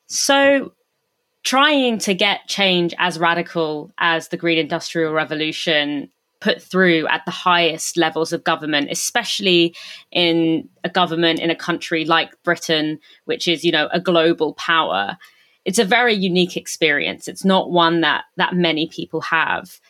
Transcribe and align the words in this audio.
So, 0.07 0.73
trying 1.43 1.99
to 1.99 2.15
get 2.15 2.49
change 2.49 2.95
as 2.97 3.19
radical 3.19 3.93
as 3.99 4.29
the 4.29 4.38
Green 4.38 4.57
Industrial 4.57 5.13
Revolution 5.13 6.11
put 6.41 6.63
through 6.63 7.07
at 7.09 7.25
the 7.25 7.31
highest 7.31 7.97
levels 7.97 8.33
of 8.33 8.45
government, 8.45 8.89
especially 8.91 9.75
in 10.13 10.69
a 10.85 10.89
government 10.89 11.41
in 11.41 11.51
a 11.51 11.57
country 11.57 12.05
like 12.05 12.43
Britain, 12.43 12.99
which 13.24 13.49
is, 13.49 13.65
you 13.65 13.73
know, 13.73 13.88
a 13.93 14.01
global 14.01 14.55
power. 14.55 15.16
It's 15.65 15.79
a 15.79 15.85
very 15.85 16.15
unique 16.15 16.57
experience. 16.57 17.27
It's 17.29 17.45
not 17.45 17.71
one 17.71 18.01
that 18.02 18.25
that 18.37 18.55
many 18.55 18.87
people 18.88 19.21
have. 19.23 19.80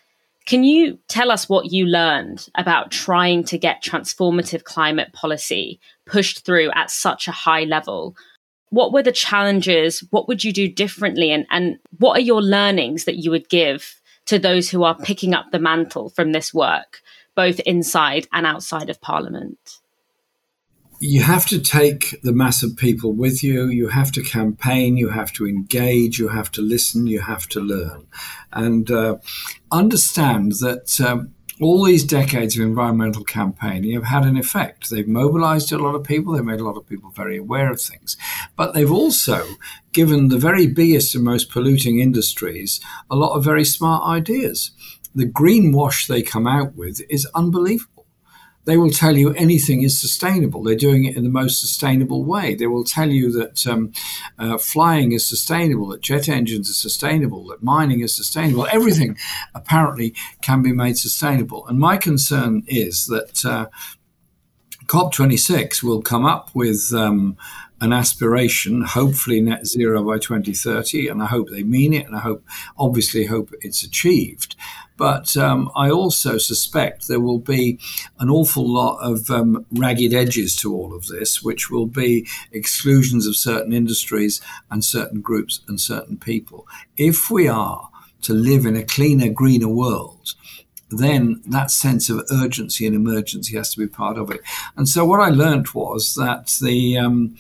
Can 0.47 0.63
you 0.63 0.99
tell 1.09 1.33
us 1.33 1.49
what 1.49 1.73
you 1.73 1.87
learned 1.87 2.49
about 2.55 2.93
trying 2.93 3.43
to 3.45 3.59
get 3.59 3.83
transformative 3.83 4.63
climate 4.63 5.13
policy 5.13 5.81
pushed 6.07 6.45
through 6.45 6.71
at 6.71 6.91
such 6.91 7.27
a 7.27 7.33
high 7.33 7.65
level? 7.65 8.17
What 8.71 8.93
were 8.93 9.03
the 9.03 9.11
challenges? 9.11 10.05
What 10.11 10.29
would 10.29 10.45
you 10.45 10.53
do 10.53 10.69
differently? 10.69 11.33
And, 11.33 11.47
and 11.51 11.79
what 11.99 12.17
are 12.17 12.23
your 12.23 12.43
learnings 12.43 13.05
that 13.05 13.17
you 13.17 13.33
would 13.33 13.49
give 13.49 14.01
to 14.27 14.39
those 14.39 14.69
who 14.71 14.85
are 14.85 14.97
picking 14.97 15.35
up 15.35 15.47
the 15.51 15.59
mantle 15.59 16.11
from 16.11 16.33
this 16.33 16.53
work, 16.53 17.01
both 17.35 17.61
inside 17.61 18.27
and 18.33 18.47
outside 18.47 18.91
of 18.91 19.01
Parliament? 19.01 19.81
You 20.99 21.23
have 21.23 21.47
to 21.47 21.61
take 21.61 22.21
the 22.23 22.33
mass 22.33 22.63
of 22.63 22.77
people 22.77 23.13
with 23.13 23.43
you. 23.43 23.69
You 23.69 23.89
have 23.89 24.11
to 24.13 24.23
campaign. 24.23 24.97
You 24.97 25.11
have 25.11 25.33
to 25.35 25.47
engage. 25.47 26.19
You 26.19 26.29
have 26.29 26.51
to 26.53 26.63
listen. 26.63 27.07
You 27.07 27.21
have 27.21 27.47
to 27.49 27.61
learn. 27.61 28.07
And 28.53 28.91
uh, 28.91 29.17
understand 29.71 30.53
that 30.61 30.99
um, 31.01 31.35
all 31.61 31.85
these 31.85 32.05
decades 32.05 32.57
of 32.57 32.65
environmental 32.65 33.25
campaigning 33.25 33.95
have 33.95 34.05
had 34.05 34.25
an 34.25 34.37
effect. 34.37 34.91
They've 34.91 35.09
mobilized 35.09 35.73
a 35.73 35.79
lot 35.79 35.95
of 35.95 36.05
people, 36.05 36.35
they've 36.35 36.45
made 36.45 36.61
a 36.61 36.65
lot 36.65 36.77
of 36.77 36.89
people 36.89 37.11
very 37.11 37.39
aware 37.39 37.71
of 37.71 37.81
things, 37.81 38.17
but 38.57 38.75
they've 38.75 38.93
also 38.93 39.47
given 39.93 40.29
the 40.29 40.39
very 40.39 40.67
biggest 40.67 41.15
and 41.15 41.25
most 41.25 41.51
polluting 41.51 41.99
industries 41.99 42.81
a 43.11 43.17
lot 43.17 43.35
of 43.35 43.45
very 43.45 43.65
smart 43.65 44.07
ideas. 44.07 44.73
The 45.15 45.25
greenwash 45.25 46.07
they 46.07 46.23
come 46.23 46.47
out 46.47 46.77
with 46.77 47.01
is 47.09 47.27
unbelievable 47.35 47.96
they 48.67 48.77
will 48.77 48.91
tell 48.91 49.17
you 49.17 49.33
anything 49.35 49.83
is 49.83 49.99
sustainable. 49.99 50.63
They're 50.63 50.75
doing 50.75 51.05
it 51.05 51.17
in 51.17 51.23
the 51.23 51.31
most 51.31 51.61
sustainable 51.61 52.25
way. 52.25 52.55
They 52.55 52.67
will 52.67 52.85
tell 52.85 53.11
you 53.11 53.31
that 53.33 53.67
um, 53.67 53.93
uh, 54.39 54.59
flying 54.59 55.13
is 55.13 55.27
sustainable, 55.27 55.87
that 55.89 56.03
jet 56.03 56.29
engines 56.29 56.69
are 56.69 56.75
sustainable, 56.75 57.47
that 57.47 57.63
mining 57.63 58.01
is 58.01 58.15
sustainable. 58.15 58.67
Everything 58.71 59.17
apparently 59.55 60.15
can 60.43 60.63
be 60.63 60.73
made 60.73 60.99
sustainable. 60.99 61.67
And 61.69 61.79
my 61.79 61.97
concern 61.97 62.65
is 62.67 63.07
that 63.07 63.45
uh, 63.45 63.67
COP26 64.87 65.85
will 65.85 66.03
come 66.03 66.25
up 66.25 66.51
with 66.53 66.93
um, 66.93 67.37
an 67.81 67.93
aspiration, 67.93 68.83
hopefully 68.83 69.41
net 69.41 69.67
zero 69.67 70.03
by 70.03 70.19
2030, 70.19 71.09
and 71.09 71.23
I 71.23 71.27
hope 71.27 71.51
they 71.51 71.63
mean 71.63 71.93
it, 71.93 72.07
and 72.07 72.17
I 72.17 72.21
hope, 72.21 72.45
obviously, 72.79 73.27
hope 73.27 73.53
it's 73.61 73.83
achieved. 73.83 74.57
But 74.97 75.37
um, 75.37 75.71
I 75.77 75.91
also 75.91 76.39
suspect 76.39 77.07
there 77.07 77.21
will 77.21 77.39
be 77.39 77.79
an 78.19 78.31
awful 78.31 78.67
lot 78.67 78.99
of 78.99 79.31
um, 79.31 79.67
ragged 79.71 80.15
edges 80.15 80.57
to 80.57 80.75
all 80.75 80.95
of 80.95 81.07
this, 81.07 81.43
which 81.43 81.71
will 81.71 81.87
be 81.87 82.27
exclusions 82.53 83.27
of 83.27 83.37
certain 83.37 83.73
industries 83.73 84.41
and 84.71 84.85
certain 84.85 85.21
groups 85.21 85.61
and 85.69 85.81
certain 85.81 86.17
people. 86.17 86.67
If 86.97 87.31
we 87.31 87.47
are 87.49 87.91
to 88.23 88.33
live 88.33 88.65
in 88.65 88.77
a 88.77 88.85
cleaner, 88.85 89.29
greener 89.29 89.69
world, 89.69 90.35
then 90.89 91.43
that 91.47 91.71
sense 91.71 92.09
of 92.09 92.25
urgency 92.31 92.87
and 92.87 92.95
emergency 92.95 93.57
has 93.57 93.73
to 93.75 93.81
be 93.81 93.87
part 93.87 94.17
of 94.17 94.31
it. 94.31 94.41
And 94.77 94.89
so 94.89 95.05
what 95.05 95.21
I 95.21 95.29
learnt 95.31 95.75
was 95.75 96.15
that 96.15 96.57
the 96.63 96.97
um, 96.97 97.37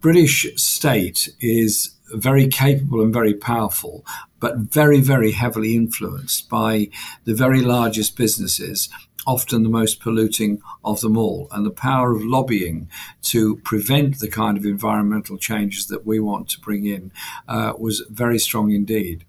British 0.00 0.46
state 0.56 1.28
is 1.40 1.94
very 2.12 2.48
capable 2.48 3.02
and 3.02 3.12
very 3.12 3.34
powerful, 3.34 4.04
but 4.40 4.56
very, 4.56 5.00
very 5.00 5.32
heavily 5.32 5.74
influenced 5.74 6.48
by 6.48 6.88
the 7.24 7.34
very 7.34 7.60
largest 7.60 8.16
businesses, 8.16 8.88
often 9.26 9.62
the 9.62 9.68
most 9.68 10.00
polluting 10.00 10.60
of 10.84 11.00
them 11.00 11.16
all. 11.16 11.48
And 11.50 11.66
the 11.66 11.70
power 11.70 12.12
of 12.12 12.24
lobbying 12.24 12.88
to 13.24 13.56
prevent 13.56 14.20
the 14.20 14.28
kind 14.28 14.56
of 14.56 14.64
environmental 14.64 15.36
changes 15.36 15.86
that 15.88 16.06
we 16.06 16.20
want 16.20 16.48
to 16.50 16.60
bring 16.60 16.86
in 16.86 17.12
uh, 17.46 17.72
was 17.78 18.04
very 18.10 18.38
strong 18.38 18.70
indeed. 18.70 19.24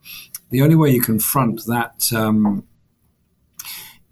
The 0.50 0.62
only 0.62 0.76
way 0.76 0.92
you 0.92 1.02
confront 1.02 1.66
that 1.66 2.12
um, 2.14 2.66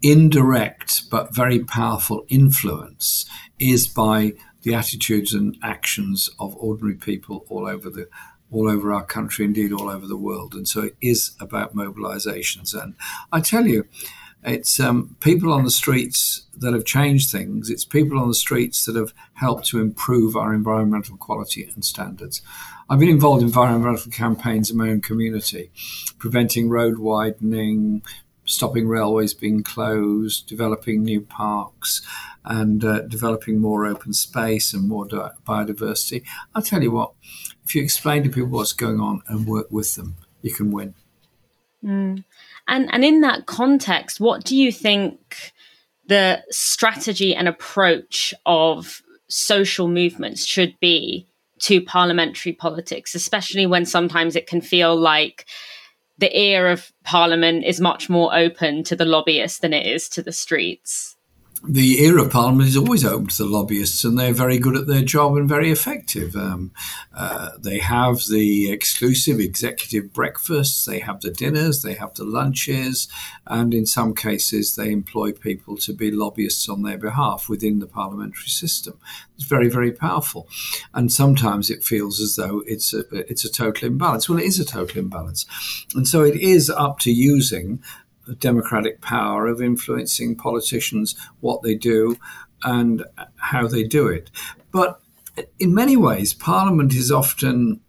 indirect 0.02 1.10
but 1.10 1.34
very 1.34 1.58
powerful 1.58 2.24
influence 2.28 3.24
is 3.58 3.88
by 3.88 4.34
the 4.62 4.74
attitudes 4.74 5.34
and 5.34 5.56
actions 5.62 6.28
of 6.38 6.56
ordinary 6.56 6.94
people 6.94 7.44
all 7.48 7.66
over 7.66 7.88
the 7.90 8.08
all 8.50 8.68
over 8.70 8.92
our 8.92 9.04
country, 9.04 9.44
indeed 9.44 9.72
all 9.72 9.88
over 9.88 10.06
the 10.06 10.16
world. 10.16 10.54
And 10.54 10.66
so 10.66 10.82
it 10.82 10.96
is 11.00 11.32
about 11.40 11.74
mobilizations. 11.74 12.74
And 12.80 12.94
I 13.32 13.40
tell 13.40 13.66
you, 13.66 13.86
it's 14.44 14.78
um, 14.78 15.16
people 15.20 15.52
on 15.52 15.64
the 15.64 15.70
streets 15.70 16.46
that 16.56 16.72
have 16.72 16.84
changed 16.84 17.30
things. 17.30 17.70
It's 17.70 17.84
people 17.84 18.18
on 18.18 18.28
the 18.28 18.34
streets 18.34 18.84
that 18.86 18.96
have 18.96 19.12
helped 19.34 19.66
to 19.66 19.80
improve 19.80 20.36
our 20.36 20.54
environmental 20.54 21.16
quality 21.16 21.64
and 21.74 21.84
standards. 21.84 22.40
I've 22.88 23.00
been 23.00 23.08
involved 23.08 23.42
in 23.42 23.48
environmental 23.48 24.10
campaigns 24.10 24.70
in 24.70 24.76
my 24.76 24.90
own 24.90 25.00
community, 25.00 25.70
preventing 26.18 26.68
road 26.68 26.98
widening, 26.98 28.02
stopping 28.44 28.88
railways 28.88 29.34
being 29.34 29.62
closed, 29.62 30.48
developing 30.48 31.02
new 31.02 31.20
parks, 31.20 32.00
and 32.44 32.84
uh, 32.84 33.00
developing 33.02 33.60
more 33.60 33.84
open 33.86 34.12
space 34.12 34.72
and 34.72 34.88
more 34.88 35.06
biodiversity. 35.06 36.24
I'll 36.54 36.62
tell 36.62 36.82
you 36.82 36.92
what, 36.92 37.12
if 37.68 37.74
you 37.74 37.82
explain 37.82 38.22
to 38.22 38.30
people 38.30 38.48
what's 38.48 38.72
going 38.72 38.98
on 38.98 39.20
and 39.28 39.46
work 39.46 39.66
with 39.70 39.94
them, 39.94 40.16
you 40.40 40.54
can 40.54 40.72
win. 40.72 40.94
Mm. 41.84 42.24
And 42.66 42.88
and 42.90 43.04
in 43.04 43.20
that 43.20 43.44
context, 43.44 44.20
what 44.20 44.42
do 44.42 44.56
you 44.56 44.72
think 44.72 45.52
the 46.06 46.42
strategy 46.50 47.34
and 47.34 47.46
approach 47.46 48.32
of 48.46 49.02
social 49.28 49.86
movements 49.86 50.46
should 50.46 50.80
be 50.80 51.26
to 51.60 51.82
parliamentary 51.82 52.54
politics, 52.54 53.14
especially 53.14 53.66
when 53.66 53.84
sometimes 53.84 54.34
it 54.34 54.46
can 54.46 54.62
feel 54.62 54.96
like 54.96 55.44
the 56.16 56.34
ear 56.36 56.68
of 56.68 56.90
parliament 57.04 57.66
is 57.66 57.82
much 57.82 58.08
more 58.08 58.34
open 58.34 58.82
to 58.84 58.96
the 58.96 59.04
lobbyists 59.04 59.58
than 59.58 59.74
it 59.74 59.86
is 59.86 60.08
to 60.08 60.22
the 60.22 60.32
streets? 60.32 61.17
The 61.66 62.04
era 62.04 62.22
of 62.22 62.30
Parliament 62.30 62.68
is 62.68 62.76
always 62.76 63.04
open 63.04 63.26
to 63.28 63.42
the 63.42 63.48
lobbyists, 63.48 64.04
and 64.04 64.18
they're 64.18 64.32
very 64.32 64.58
good 64.58 64.76
at 64.76 64.86
their 64.86 65.02
job 65.02 65.36
and 65.36 65.48
very 65.48 65.70
effective. 65.70 66.36
Um, 66.36 66.70
uh, 67.14 67.50
they 67.58 67.78
have 67.78 68.20
the 68.30 68.70
exclusive 68.70 69.40
executive 69.40 70.12
breakfasts, 70.12 70.84
they 70.84 71.00
have 71.00 71.20
the 71.20 71.30
dinners, 71.30 71.82
they 71.82 71.94
have 71.94 72.14
the 72.14 72.24
lunches, 72.24 73.08
and 73.46 73.74
in 73.74 73.86
some 73.86 74.14
cases, 74.14 74.76
they 74.76 74.92
employ 74.92 75.32
people 75.32 75.76
to 75.78 75.92
be 75.92 76.10
lobbyists 76.10 76.68
on 76.68 76.82
their 76.82 76.98
behalf 76.98 77.48
within 77.48 77.80
the 77.80 77.86
parliamentary 77.86 78.48
system. 78.48 78.98
It's 79.34 79.44
very, 79.44 79.68
very 79.68 79.92
powerful, 79.92 80.48
and 80.94 81.12
sometimes 81.12 81.70
it 81.70 81.82
feels 81.82 82.20
as 82.20 82.36
though 82.36 82.62
it's 82.66 82.94
a 82.94 83.04
it's 83.12 83.44
a 83.44 83.50
total 83.50 83.88
imbalance. 83.88 84.28
Well, 84.28 84.38
it 84.38 84.44
is 84.44 84.60
a 84.60 84.64
total 84.64 85.00
imbalance, 85.00 85.44
and 85.94 86.06
so 86.06 86.22
it 86.22 86.36
is 86.36 86.70
up 86.70 86.98
to 87.00 87.10
using 87.10 87.82
democratic 88.34 89.00
power 89.00 89.46
of 89.46 89.60
influencing 89.62 90.36
politicians, 90.36 91.16
what 91.40 91.62
they 91.62 91.74
do, 91.74 92.16
and 92.64 93.04
how 93.36 93.66
they 93.66 93.82
do 93.82 94.08
it. 94.08 94.30
But 94.72 95.00
in 95.58 95.74
many 95.74 95.96
ways, 95.96 96.34
Parliament 96.34 96.94
is 96.94 97.10
often 97.10 97.80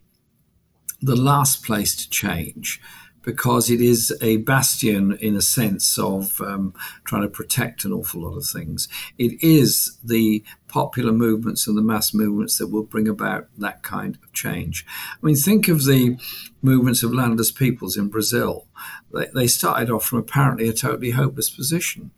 the 1.02 1.16
last 1.16 1.64
place 1.64 1.96
to 1.96 2.10
change 2.10 2.82
because 3.22 3.70
it 3.70 3.82
is 3.82 4.16
a 4.22 4.38
bastion 4.38 5.18
in 5.22 5.36
a 5.36 5.42
sense 5.42 6.00
of 6.00 6.40
um, 6.42 6.74
trying 7.04 7.22
to 7.22 7.28
protect 7.28 7.84
an 7.84 7.92
awful 7.92 8.22
lot 8.22 8.38
of 8.38 8.46
things. 8.46 8.88
It 9.18 9.44
is 9.44 9.98
the 10.04 10.44
popular 10.68 11.12
movements 11.12 11.68
and 11.68 11.78
the 11.78 11.82
mass 11.82 12.14
movements 12.14 12.58
that 12.58 12.68
will 12.68 12.84
bring 12.84 13.08
about 13.08 13.48
that 13.58 13.84
kind 13.84 14.18
of 14.24 14.34
change. 14.34 14.86
I 15.12 15.26
mean, 15.26 15.36
think 15.36 15.68
of 15.68 15.86
the 15.86 16.18
movements 16.62 17.04
of 17.04 17.14
landless 17.14 17.52
peoples 17.52 17.98
in 17.98 18.08
Brazil. 18.08 18.66
They, 19.14 19.28
they 19.34 19.48
started 19.48 19.90
off 19.90 20.06
from 20.06 20.20
apparently 20.20 20.68
a 20.70 20.74
totally 20.74 21.12
hopeless 21.12 21.50
position. 21.50 22.12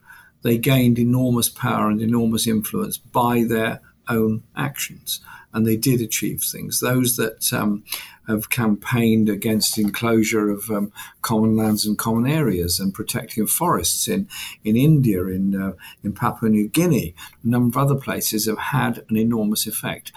They 0.43 0.57
gained 0.57 0.97
enormous 0.97 1.49
power 1.49 1.89
and 1.89 2.01
enormous 2.01 2.47
influence 2.47 2.97
by 2.97 3.43
their 3.43 3.81
own 4.07 4.43
actions 4.55 5.21
and 5.53 5.65
they 5.65 5.77
did 5.77 6.01
achieve 6.01 6.43
things. 6.43 6.79
Those 6.79 7.17
that 7.17 7.51
um, 7.53 7.83
have 8.27 8.49
campaigned 8.49 9.29
against 9.29 9.77
enclosure 9.77 10.49
of 10.49 10.69
um, 10.69 10.91
common 11.21 11.55
lands 11.55 11.85
and 11.85 11.97
common 11.97 12.29
areas 12.29 12.79
and 12.79 12.93
protecting 12.93 13.47
forests 13.47 14.07
in, 14.07 14.27
in 14.63 14.75
India, 14.75 15.25
in, 15.25 15.61
uh, 15.61 15.73
in 16.03 16.13
Papua 16.13 16.49
New 16.49 16.67
Guinea, 16.67 17.13
a 17.43 17.47
number 17.47 17.79
of 17.79 17.85
other 17.85 17.99
places 17.99 18.45
have 18.45 18.57
had 18.57 19.03
an 19.09 19.17
enormous 19.17 19.67
effect. 19.67 20.11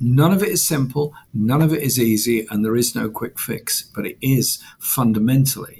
None 0.00 0.32
of 0.32 0.42
it 0.42 0.48
is 0.48 0.66
simple, 0.66 1.14
none 1.34 1.60
of 1.60 1.74
it 1.74 1.82
is 1.82 1.98
easy, 2.00 2.46
and 2.50 2.64
there 2.64 2.76
is 2.76 2.94
no 2.94 3.10
quick 3.10 3.38
fix, 3.38 3.82
but 3.82 4.06
it 4.06 4.16
is 4.22 4.62
fundamentally 4.78 5.79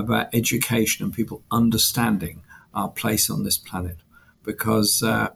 about 0.00 0.34
education 0.34 1.04
and 1.04 1.14
people 1.14 1.42
understanding 1.50 2.42
our 2.74 2.88
place 2.88 3.30
on 3.30 3.44
this 3.44 3.58
planet. 3.58 3.98
Because 4.42 5.02
uh, 5.02 5.28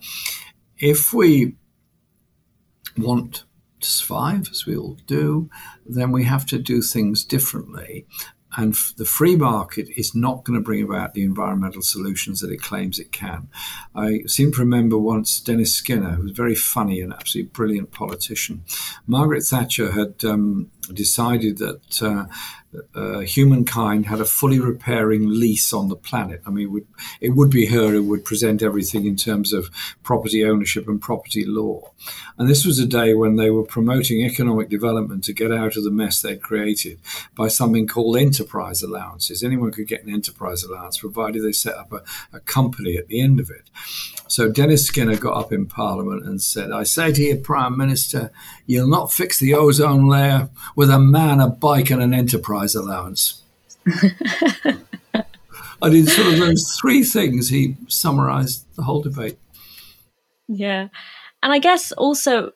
if 0.78 1.12
we 1.12 1.56
want 2.96 3.44
to 3.81 3.90
survive, 3.90 4.49
as 4.50 4.66
we 4.66 4.76
all 4.76 4.96
do, 5.06 5.50
then 5.84 6.11
we 6.11 6.25
have 6.25 6.46
to 6.46 6.58
do 6.58 6.81
things 6.82 7.25
differently. 7.25 8.06
And 8.56 8.75
the 8.96 9.05
free 9.05 9.34
market 9.34 9.88
is 9.96 10.14
not 10.14 10.44
going 10.44 10.58
to 10.58 10.64
bring 10.64 10.82
about 10.82 11.14
the 11.14 11.25
environmental 11.25 11.82
solutions 11.82 12.40
that 12.40 12.52
it 12.52 12.62
claims 12.62 13.00
it 13.00 13.11
can. 13.11 13.49
I 13.96 14.20
seem 14.26 14.52
to 14.52 14.61
remember 14.61 14.96
once 14.96 15.40
Dennis 15.40 15.75
Skinner, 15.75 16.12
who 16.12 16.22
was 16.22 16.32
very 16.32 16.55
funny 16.55 17.00
and 17.00 17.12
absolutely 17.12 17.50
brilliant 17.50 17.90
politician. 17.90 18.64
Margaret 19.08 19.43
Thatcher 19.43 19.90
had 19.90 20.25
um, 20.25 20.70
decided 20.92 21.58
that 21.58 22.02
uh, 22.02 22.26
uh, 22.94 23.20
humankind 23.20 24.06
had 24.06 24.20
a 24.20 24.25
fully 24.25 24.58
repairing 24.58 25.28
lease 25.28 25.72
on 25.72 25.88
the 25.88 25.96
planet. 25.96 26.42
I 26.46 26.50
mean, 26.50 26.66
it 26.66 26.70
would, 26.70 26.86
it 27.20 27.31
would 27.31 27.50
be 27.50 27.66
her 27.66 27.90
who 27.90 28.02
would 28.04 28.25
present 28.25 28.62
everything 28.62 29.06
in 29.06 29.16
terms 29.16 29.52
of 29.52 29.70
property 30.02 30.44
ownership 30.44 30.88
and 30.88 31.00
property 31.00 31.44
law. 31.44 31.92
And 32.38 32.48
this 32.48 32.64
was 32.64 32.78
a 32.78 32.86
day 32.86 33.14
when 33.14 33.36
they 33.36 33.50
were 33.50 33.64
promoting 33.64 34.25
economic 34.25 34.69
development 34.69 35.25
to 35.25 35.32
get 35.32 35.52
out 35.52 35.76
of 35.76 35.84
the 35.84 35.90
mess 35.90 36.20
they'd 36.20 36.42
created 36.42 36.98
by 37.34 37.48
something 37.48 37.87
called 37.87 38.16
enterprise 38.16 38.82
allowances. 38.82 39.42
Anyone 39.42 39.72
could 39.72 39.88
get 39.88 40.04
an 40.04 40.12
enterprise 40.12 40.62
allowance 40.62 40.98
provided 40.98 41.42
they 41.42 41.52
set 41.52 41.76
up 41.76 41.92
a, 41.92 42.02
a 42.32 42.40
company 42.40 42.96
at 42.96 43.08
the 43.08 43.20
end 43.20 43.40
of 43.40 43.50
it. 43.50 43.70
So 44.34 44.48
Dennis 44.48 44.84
Skinner 44.84 45.16
got 45.16 45.36
up 45.36 45.52
in 45.52 45.64
Parliament 45.64 46.26
and 46.26 46.42
said, 46.42 46.72
I 46.72 46.82
say 46.82 47.12
to 47.12 47.22
you, 47.22 47.36
Prime 47.36 47.78
Minister, 47.78 48.32
you'll 48.66 48.88
not 48.88 49.12
fix 49.12 49.38
the 49.38 49.54
ozone 49.54 50.08
layer 50.08 50.50
with 50.75 50.90
a 50.90 50.98
man, 50.98 51.38
a 51.38 51.46
bike, 51.46 51.90
and 51.90 52.02
an 52.02 52.12
enterprise 52.12 52.75
allowance. 52.75 53.44
and 53.86 55.94
in 55.94 56.08
sort 56.08 56.32
of 56.32 56.40
those 56.40 56.76
three 56.81 57.04
things, 57.04 57.48
he 57.48 57.76
summarized 57.86 58.66
the 58.75 58.82
whole 58.82 59.02
debate. 59.02 59.38
Yeah. 60.48 60.88
And 61.44 61.52
I 61.52 61.60
guess 61.60 61.92
also 61.92 62.50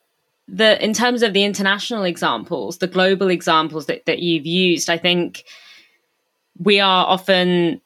the 0.49 0.85
in 0.85 0.95
terms 0.95 1.23
of 1.23 1.33
the 1.33 1.45
international 1.45 2.03
examples, 2.03 2.79
the 2.79 2.89
global 2.89 3.29
examples 3.29 3.87
that, 3.87 4.05
that 4.07 4.19
you've 4.19 4.47
used, 4.47 4.91
I 4.91 4.99
think 4.99 5.45
we 6.59 6.81
are 6.81 7.07
often 7.07 7.81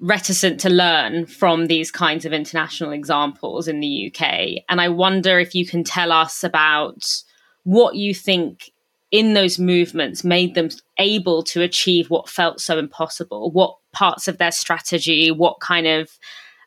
reticent 0.00 0.60
to 0.60 0.70
learn 0.70 1.26
from 1.26 1.66
these 1.66 1.90
kinds 1.90 2.24
of 2.24 2.32
international 2.32 2.92
examples 2.92 3.66
in 3.66 3.80
the 3.80 4.12
UK. 4.12 4.62
And 4.68 4.80
I 4.80 4.88
wonder 4.88 5.38
if 5.38 5.54
you 5.54 5.66
can 5.66 5.82
tell 5.82 6.12
us 6.12 6.44
about 6.44 7.22
what 7.64 7.96
you 7.96 8.14
think 8.14 8.70
in 9.10 9.34
those 9.34 9.58
movements 9.58 10.22
made 10.22 10.54
them 10.54 10.68
able 10.98 11.42
to 11.42 11.62
achieve 11.62 12.10
what 12.10 12.28
felt 12.28 12.60
so 12.60 12.78
impossible? 12.78 13.50
What 13.50 13.76
parts 13.92 14.28
of 14.28 14.38
their 14.38 14.52
strategy, 14.52 15.30
what 15.30 15.60
kind 15.60 15.86
of 15.86 16.18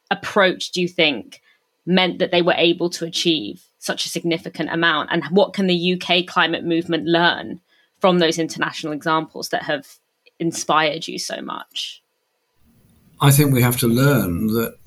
approach 0.10 0.72
do 0.72 0.82
you 0.82 0.88
think 0.88 1.42
meant 1.86 2.20
that 2.20 2.32
they 2.32 2.42
were 2.42 2.56
able 2.58 2.90
to 2.92 3.06
achieve 3.06 3.64
such 3.78 4.06
a 4.06 4.10
significant 4.10 4.72
amount? 4.72 5.10
And 5.12 5.24
what 5.26 5.54
can 5.54 5.68
the 5.68 6.02
UK 6.02 6.26
climate 6.26 6.66
movement 6.66 7.06
learn 7.06 7.62
from 8.00 8.20
those 8.20 8.40
international 8.40 8.94
examples 8.94 9.50
that 9.50 9.64
have 9.64 9.88
inspired 10.40 11.08
you 11.08 11.20
so 11.20 11.42
much? 11.42 12.02
I 13.24 13.30
think 13.30 13.54
we 13.54 13.62
have 13.62 13.78
to 13.78 13.88
learn 13.88 14.48
that 14.48 14.78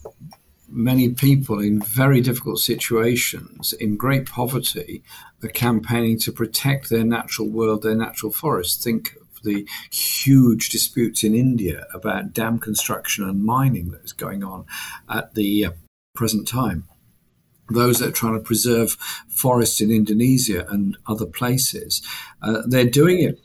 many 0.69 1.11
people 1.11 1.61
in 1.61 1.81
very 1.81 2.21
difficult 2.21 2.59
situations, 2.59 3.73
in 3.75 3.97
great 3.97 4.27
poverty, 4.29 5.05
are 5.45 5.49
campaigning 5.49 6.19
to 6.19 6.33
protect 6.33 6.91
their 6.91 7.05
natural 7.05 7.49
world, 7.49 7.83
their 7.83 7.95
natural 7.95 8.33
forests. 8.33 8.83
Think 8.83 9.15
of 9.37 9.45
the 9.45 9.69
huge 9.93 10.71
disputes 10.71 11.23
in 11.23 11.33
India 11.33 11.87
about 11.95 12.33
dam 12.33 12.59
construction 12.59 13.23
and 13.23 13.45
mining 13.45 13.93
that 13.93 14.03
is 14.03 14.13
going 14.13 14.43
on 14.43 14.65
at 15.09 15.35
the 15.35 15.67
uh, 15.67 15.71
present 16.17 16.49
time. 16.49 16.89
Those 17.71 18.01
that 18.01 18.09
are 18.09 18.13
trying 18.13 18.35
to 18.35 18.45
preserve 18.45 18.97
forests 19.29 19.81
in 19.81 19.93
Indonesia 19.93 20.67
and 20.69 20.97
other 21.07 21.25
places, 21.25 22.03
uh, 22.43 22.63
they're 22.67 22.85
doing 22.85 23.21
it 23.21 23.41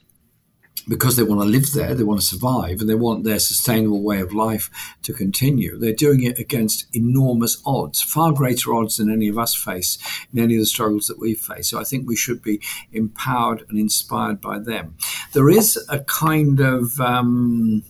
because 0.87 1.15
they 1.15 1.23
want 1.23 1.41
to 1.41 1.47
live 1.47 1.73
there, 1.73 1.93
they 1.93 2.03
want 2.03 2.19
to 2.19 2.25
survive, 2.25 2.81
and 2.81 2.89
they 2.89 2.95
want 2.95 3.23
their 3.23 3.39
sustainable 3.39 4.01
way 4.01 4.19
of 4.19 4.33
life 4.33 4.69
to 5.03 5.13
continue. 5.13 5.77
They're 5.77 5.93
doing 5.93 6.23
it 6.23 6.39
against 6.39 6.87
enormous 6.95 7.61
odds, 7.65 8.01
far 8.01 8.31
greater 8.31 8.73
odds 8.73 8.97
than 8.97 9.11
any 9.11 9.27
of 9.27 9.37
us 9.37 9.55
face 9.55 9.97
in 10.33 10.39
any 10.39 10.55
of 10.55 10.61
the 10.61 10.65
struggles 10.65 11.07
that 11.07 11.19
we 11.19 11.35
face. 11.35 11.69
So 11.69 11.79
I 11.79 11.83
think 11.83 12.07
we 12.07 12.15
should 12.15 12.41
be 12.41 12.61
empowered 12.91 13.65
and 13.69 13.77
inspired 13.77 14.41
by 14.41 14.59
them. 14.59 14.95
There 15.33 15.49
is 15.49 15.77
a 15.89 15.99
kind 15.99 16.59
of 16.59 16.99
um, 16.99 17.83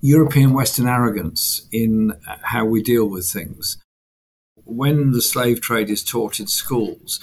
European 0.00 0.52
Western 0.52 0.88
arrogance 0.88 1.66
in 1.70 2.14
how 2.42 2.64
we 2.64 2.82
deal 2.82 3.08
with 3.08 3.26
things. 3.26 3.78
When 4.64 5.12
the 5.12 5.20
slave 5.20 5.60
trade 5.60 5.90
is 5.90 6.02
taught 6.02 6.40
in 6.40 6.46
schools, 6.46 7.20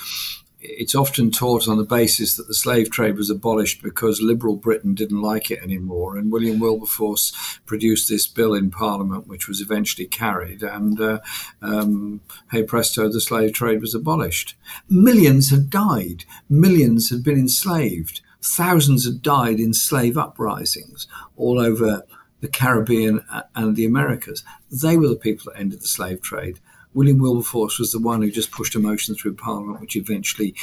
it's 0.62 0.94
often 0.94 1.32
taught 1.32 1.68
on 1.68 1.78
the 1.78 1.84
basis 1.84 2.36
that 2.36 2.48
the 2.48 2.54
slave 2.54 2.92
trade 2.92 3.18
was 3.18 3.30
abolished 3.30 3.82
because 3.82 4.22
liberal 4.22 4.56
Britain 4.56 4.94
didn't 4.94 5.22
like 5.22 5.50
it 5.50 5.62
anymore. 5.62 6.18
And 6.18 6.32
William 6.32 6.60
Wilberforce 6.60 7.60
produced 7.66 8.08
this 8.08 8.28
bill 8.28 8.54
in 8.54 8.70
Parliament, 8.70 9.28
which 9.28 9.48
was 9.48 9.60
eventually 9.60 10.06
carried. 10.06 10.62
And 10.62 11.00
uh, 11.02 11.20
um, 11.62 12.22
hey 12.52 12.64
presto, 12.64 13.12
the 13.12 13.22
slave 13.22 13.54
trade 13.54 13.82
was 13.82 13.96
abolished. 13.96 14.56
Millions 14.88 15.50
had 15.50 15.70
died, 15.70 16.26
millions 16.48 17.10
had 17.10 17.24
been 17.24 17.40
enslaved, 17.40 18.22
thousands 18.42 19.06
had 19.06 19.22
died 19.22 19.60
in 19.60 19.74
slave 19.74 20.18
uprisings 20.18 21.08
all 21.36 21.60
over 21.60 22.04
the 22.42 22.48
Caribbean 22.48 23.24
and 23.56 23.76
the 23.76 23.86
Americas. 23.86 24.44
They 24.70 24.98
were 24.98 25.08
the 25.08 25.16
people 25.16 25.52
that 25.52 25.60
ended 25.60 25.82
the 25.82 25.88
slave 25.88 26.22
trade. 26.22 26.60
William 26.94 27.20
Wilberforce 27.20 27.80
was 27.80 27.92
the 27.92 28.00
one 28.00 28.22
who 28.22 28.32
just 28.32 28.52
pushed 28.52 28.76
a 28.76 28.80
motion 28.80 29.16
through 29.16 29.36
Parliament, 29.36 29.80
which 29.80 29.96
eventually 29.96 30.56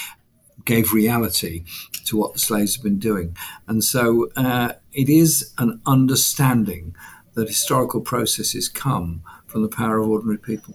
gave 0.64 0.92
reality 0.92 1.64
to 2.04 2.16
what 2.16 2.32
the 2.32 2.38
slaves 2.38 2.76
had 2.76 2.82
been 2.82 2.98
doing. 2.98 3.36
And 3.66 3.82
so 3.82 4.28
uh, 4.36 4.72
it 4.92 5.08
is 5.08 5.52
an 5.58 5.80
understanding 5.86 6.94
that 7.34 7.48
historical 7.48 8.00
processes 8.00 8.68
come 8.68 9.22
from 9.46 9.62
the 9.62 9.68
power 9.68 9.98
of 9.98 10.08
ordinary 10.08 10.38
people. 10.38 10.74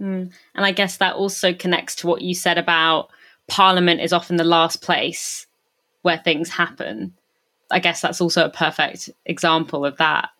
Mm. 0.00 0.32
And 0.54 0.64
I 0.64 0.72
guess 0.72 0.96
that 0.96 1.16
also 1.16 1.52
connects 1.52 1.96
to 1.96 2.06
what 2.06 2.22
you 2.22 2.34
said 2.34 2.56
about 2.56 3.10
Parliament 3.48 4.00
is 4.00 4.12
often 4.12 4.36
the 4.36 4.44
last 4.44 4.80
place 4.80 5.46
where 6.02 6.18
things 6.18 6.48
happen. 6.48 7.12
I 7.70 7.80
guess 7.80 8.00
that's 8.00 8.20
also 8.20 8.44
a 8.44 8.50
perfect 8.50 9.10
example 9.26 9.84
of 9.84 9.96
that. 9.98 10.30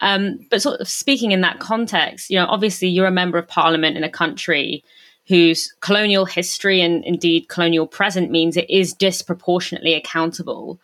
Um, 0.00 0.46
but 0.50 0.62
sort 0.62 0.80
of 0.80 0.88
speaking 0.88 1.32
in 1.32 1.40
that 1.40 1.58
context, 1.58 2.30
you 2.30 2.36
know, 2.36 2.46
obviously 2.46 2.88
you're 2.88 3.06
a 3.06 3.12
member 3.12 3.38
of 3.38 3.48
parliament 3.48 3.96
in 3.96 4.04
a 4.04 4.10
country 4.10 4.84
whose 5.26 5.72
colonial 5.80 6.24
history 6.24 6.80
and 6.80 7.04
indeed 7.04 7.48
colonial 7.48 7.86
present 7.86 8.30
means 8.30 8.56
it 8.56 8.68
is 8.70 8.94
disproportionately 8.94 9.94
accountable 9.94 10.80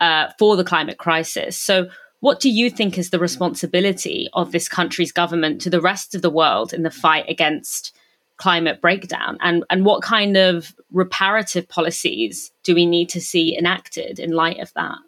uh, 0.00 0.28
for 0.38 0.56
the 0.56 0.64
climate 0.64 0.98
crisis. 0.98 1.56
So, 1.56 1.88
what 2.20 2.40
do 2.40 2.50
you 2.50 2.68
think 2.68 2.98
is 2.98 3.10
the 3.10 3.18
responsibility 3.18 4.28
of 4.32 4.50
this 4.50 4.68
country's 4.68 5.12
government 5.12 5.60
to 5.60 5.70
the 5.70 5.80
rest 5.80 6.16
of 6.16 6.22
the 6.22 6.30
world 6.30 6.72
in 6.72 6.82
the 6.82 6.90
fight 6.90 7.24
against 7.28 7.96
climate 8.38 8.80
breakdown? 8.80 9.38
And, 9.40 9.64
and 9.70 9.84
what 9.84 10.02
kind 10.02 10.36
of 10.36 10.74
reparative 10.92 11.68
policies 11.68 12.50
do 12.64 12.74
we 12.74 12.86
need 12.86 13.08
to 13.10 13.20
see 13.20 13.56
enacted 13.56 14.18
in 14.18 14.32
light 14.32 14.58
of 14.58 14.72
that? 14.74 14.98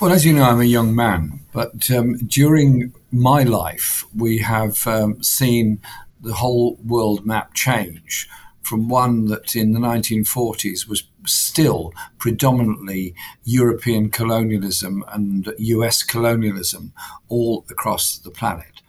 Well, 0.00 0.12
as 0.12 0.24
you 0.24 0.32
know, 0.32 0.42
I'm 0.42 0.60
a 0.60 0.64
young 0.64 0.94
man, 0.94 1.40
but 1.52 1.90
um, 1.90 2.16
during 2.18 2.92
my 3.10 3.42
life, 3.42 4.04
we 4.16 4.38
have 4.38 4.86
um, 4.86 5.22
seen 5.22 5.80
the 6.20 6.34
whole 6.34 6.78
world 6.84 7.26
map 7.26 7.54
change 7.54 8.28
from 8.62 8.88
one 8.88 9.26
that 9.26 9.54
in 9.56 9.72
the 9.72 9.80
1940s 9.80 10.88
was 10.88 11.04
still 11.26 11.92
predominantly 12.18 13.14
European 13.44 14.10
colonialism 14.10 15.04
and 15.08 15.52
US 15.58 16.02
colonialism 16.02 16.92
all 17.28 17.64
across 17.70 18.16
the 18.18 18.30
planet. 18.30 18.82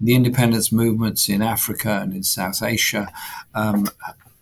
The 0.00 0.14
independence 0.14 0.72
movements 0.72 1.28
in 1.28 1.42
Africa 1.42 2.00
and 2.02 2.12
in 2.12 2.22
South 2.22 2.62
Asia 2.62 3.12
um, 3.54 3.88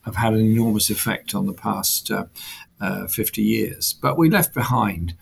have 0.05 0.17
had 0.17 0.35
an 0.35 0.41
enormous 0.41 0.91
effect 0.91 1.35
on 1.35 1.47
the 1.47 1.53
past 1.53 2.11
uh, 2.11 2.25
uh, 2.81 3.07
50 3.07 3.43
years. 3.43 3.93
But 3.93 4.17
we 4.17 4.31
left 4.31 4.55
behind 4.55 5.15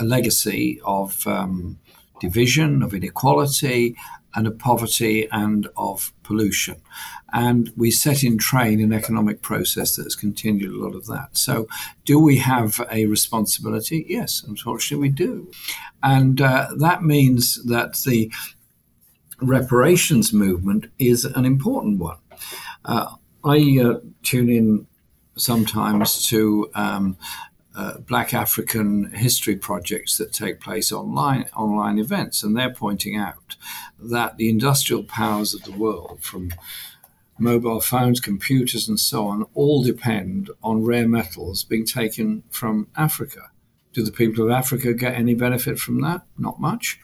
a 0.00 0.04
legacy 0.04 0.80
of 0.84 1.26
um, 1.26 1.78
division, 2.20 2.82
of 2.82 2.94
inequality, 2.94 3.96
and 4.34 4.46
of 4.46 4.58
poverty 4.58 5.28
and 5.32 5.68
of 5.76 6.12
pollution. 6.22 6.80
And 7.32 7.72
we 7.76 7.90
set 7.90 8.24
in 8.24 8.38
train 8.38 8.80
an 8.80 8.92
economic 8.92 9.42
process 9.42 9.96
that 9.96 10.04
has 10.04 10.16
continued 10.16 10.72
a 10.72 10.84
lot 10.84 10.94
of 10.94 11.06
that. 11.06 11.36
So, 11.36 11.68
do 12.04 12.18
we 12.18 12.38
have 12.38 12.80
a 12.90 13.06
responsibility? 13.06 14.04
Yes, 14.08 14.42
unfortunately, 14.46 15.08
we 15.08 15.14
do. 15.14 15.50
And 16.02 16.40
uh, 16.40 16.68
that 16.78 17.02
means 17.02 17.62
that 17.64 17.98
the 18.06 18.32
reparations 19.40 20.32
movement 20.32 20.86
is 20.98 21.24
an 21.24 21.44
important 21.44 21.98
one. 21.98 22.18
Uh, 22.84 23.14
I 23.44 23.78
uh, 23.82 24.00
tune 24.22 24.50
in 24.50 24.86
sometimes 25.36 26.26
to 26.26 26.70
um, 26.74 27.16
uh, 27.80 27.98
Black 27.98 28.34
African 28.34 29.10
history 29.12 29.56
projects 29.56 30.18
that 30.18 30.34
take 30.34 30.60
place 30.60 30.92
online, 30.92 31.46
online 31.56 31.98
events, 31.98 32.42
and 32.42 32.54
they're 32.54 32.74
pointing 32.74 33.16
out 33.16 33.56
that 33.98 34.36
the 34.36 34.50
industrial 34.50 35.02
powers 35.02 35.54
of 35.54 35.62
the 35.62 35.72
world, 35.72 36.18
from 36.20 36.52
mobile 37.38 37.80
phones, 37.80 38.20
computers, 38.20 38.86
and 38.86 39.00
so 39.00 39.26
on, 39.26 39.46
all 39.54 39.82
depend 39.82 40.50
on 40.62 40.84
rare 40.84 41.08
metals 41.08 41.64
being 41.64 41.86
taken 41.86 42.42
from 42.50 42.88
Africa. 42.96 43.50
Do 43.94 44.02
the 44.02 44.12
people 44.12 44.44
of 44.44 44.50
Africa 44.50 44.92
get 44.92 45.14
any 45.14 45.34
benefit 45.34 45.78
from 45.78 46.02
that? 46.02 46.20
Not 46.36 46.60
much. 46.60 47.00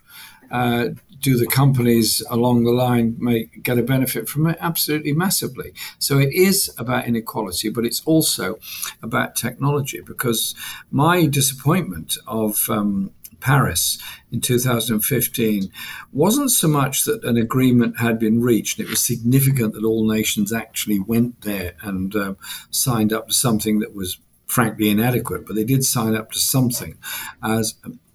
Uh, 0.51 0.91
do 1.21 1.37
the 1.37 1.47
companies 1.47 2.23
along 2.31 2.65
the 2.65 2.73
line 2.73 3.17
make, 3.19 3.63
get 3.63 3.79
a 3.79 3.83
benefit 3.83 4.29
from 4.29 4.47
it? 4.47 4.59
Absolutely 4.61 5.13
massively. 5.13 5.73
So 5.99 6.19
it 6.19 6.33
is 6.33 6.75
about 6.79 7.07
inequality, 7.07 7.69
but 7.71 7.85
it's 7.85 8.03
also 8.05 8.59
about 9.03 9.37
technology 9.37 10.01
because 10.01 10.55
my 10.91 11.27
disappointment 11.27 12.17
of 12.27 12.69
um, 12.69 13.13
Paris 13.41 13.99
in 14.33 14.41
2015 14.41 15.71
wasn't 16.13 16.51
so 16.51 16.69
much 16.69 17.05
that 17.05 17.25
an 17.25 17.37
agreement 17.37 17.99
had 17.99 18.19
been 18.19 18.41
reached. 18.41 18.81
It 18.81 18.89
was 18.89 19.05
significant 19.05 19.75
that 19.75 19.85
all 19.85 20.09
nations 20.09 20.53
actually 20.53 21.01
went 21.01 21.43
there 21.43 21.75
and 21.83 22.15
uh, 22.15 22.35
signed 22.71 23.13
up 23.13 23.29
to 23.29 23.35
something 23.35 23.79
that 23.81 23.95
was 23.95 24.19
frankly 24.47 24.91
inadequate, 24.91 25.47
but 25.47 25.57
they 25.57 25.65
did 25.65 25.85
sign 25.85 26.15
up 26.15 26.31
to 26.33 26.39
something 26.39 26.97
as 27.43 27.75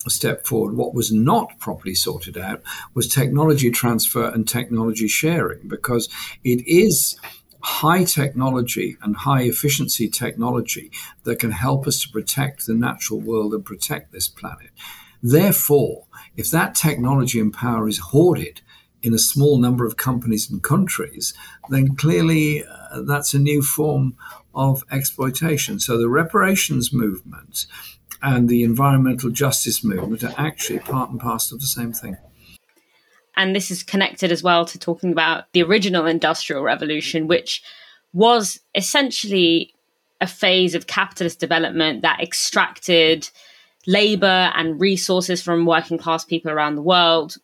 step 0.10 0.48
forward. 0.48 0.76
What 0.76 0.94
was 0.94 1.12
not 1.12 1.60
properly 1.60 1.96
sorted 1.96 2.38
out 2.38 2.62
was 2.94 3.08
technology 3.08 3.70
transfer 3.70 4.30
and 4.30 4.48
technology 4.48 5.08
sharing, 5.08 5.68
because 5.68 6.10
it 6.44 6.66
is 6.68 7.20
high 7.64 8.04
technology 8.04 8.98
and 9.04 9.16
high 9.16 9.44
efficiency 9.44 10.10
technology 10.10 10.92
that 11.24 11.40
can 11.40 11.52
help 11.52 11.86
us 11.86 12.00
to 12.00 12.10
protect 12.10 12.66
the 12.66 12.74
natural 12.74 13.20
world 13.20 13.54
and 13.54 13.64
protect 13.64 14.12
this 14.12 14.28
planet. 14.28 14.72
Therefore, 15.22 16.06
if 16.36 16.50
that 16.50 16.74
technology 16.74 17.40
and 17.40 17.54
power 17.54 17.88
is 17.88 18.00
hoarded 18.00 18.62
in 19.04 19.14
a 19.14 19.20
small 19.20 19.60
number 19.60 19.86
of 19.86 19.98
companies 19.98 20.50
and 20.50 20.64
countries, 20.64 21.34
then 21.70 21.96
clearly 21.96 22.64
uh, 22.64 23.02
that's 23.02 23.34
a 23.34 23.40
new 23.40 23.62
form 23.62 24.16
of 24.54 24.84
exploitation. 24.92 25.80
So 25.80 25.98
the 25.98 26.10
reparations 26.10 26.92
movement 26.92 27.68
and 28.22 28.50
the 28.50 28.64
environmental 28.64 29.30
justice 29.30 29.84
movement 29.84 30.24
are 30.24 30.34
actually 30.38 30.80
part 30.80 31.10
and 31.10 31.20
parcel 31.20 31.56
of 31.56 31.62
the 31.62 31.68
same 31.68 31.94
thing. 31.94 32.18
And 33.36 33.56
this 33.56 33.72
is 33.72 33.84
connected 33.84 34.32
as 34.32 34.44
well 34.44 34.66
to 34.66 34.78
talking 34.78 35.12
about 35.12 35.46
the 35.54 35.64
original 35.64 36.06
Industrial 36.06 36.62
Revolution, 36.62 37.28
which 37.28 37.64
was 38.14 38.60
essentially 38.76 39.74
a 40.20 40.28
phase 40.28 40.76
of 40.76 40.88
capitalist 40.88 41.40
development 41.40 42.02
that 42.04 42.20
extracted 42.22 43.30
labor 43.88 44.52
and 44.56 44.80
resources 44.80 45.42
from 45.42 45.66
working 45.66 45.98
class 45.98 46.24
people 46.24 46.52
around 46.52 46.76
the 46.76 46.82
world, 46.82 47.38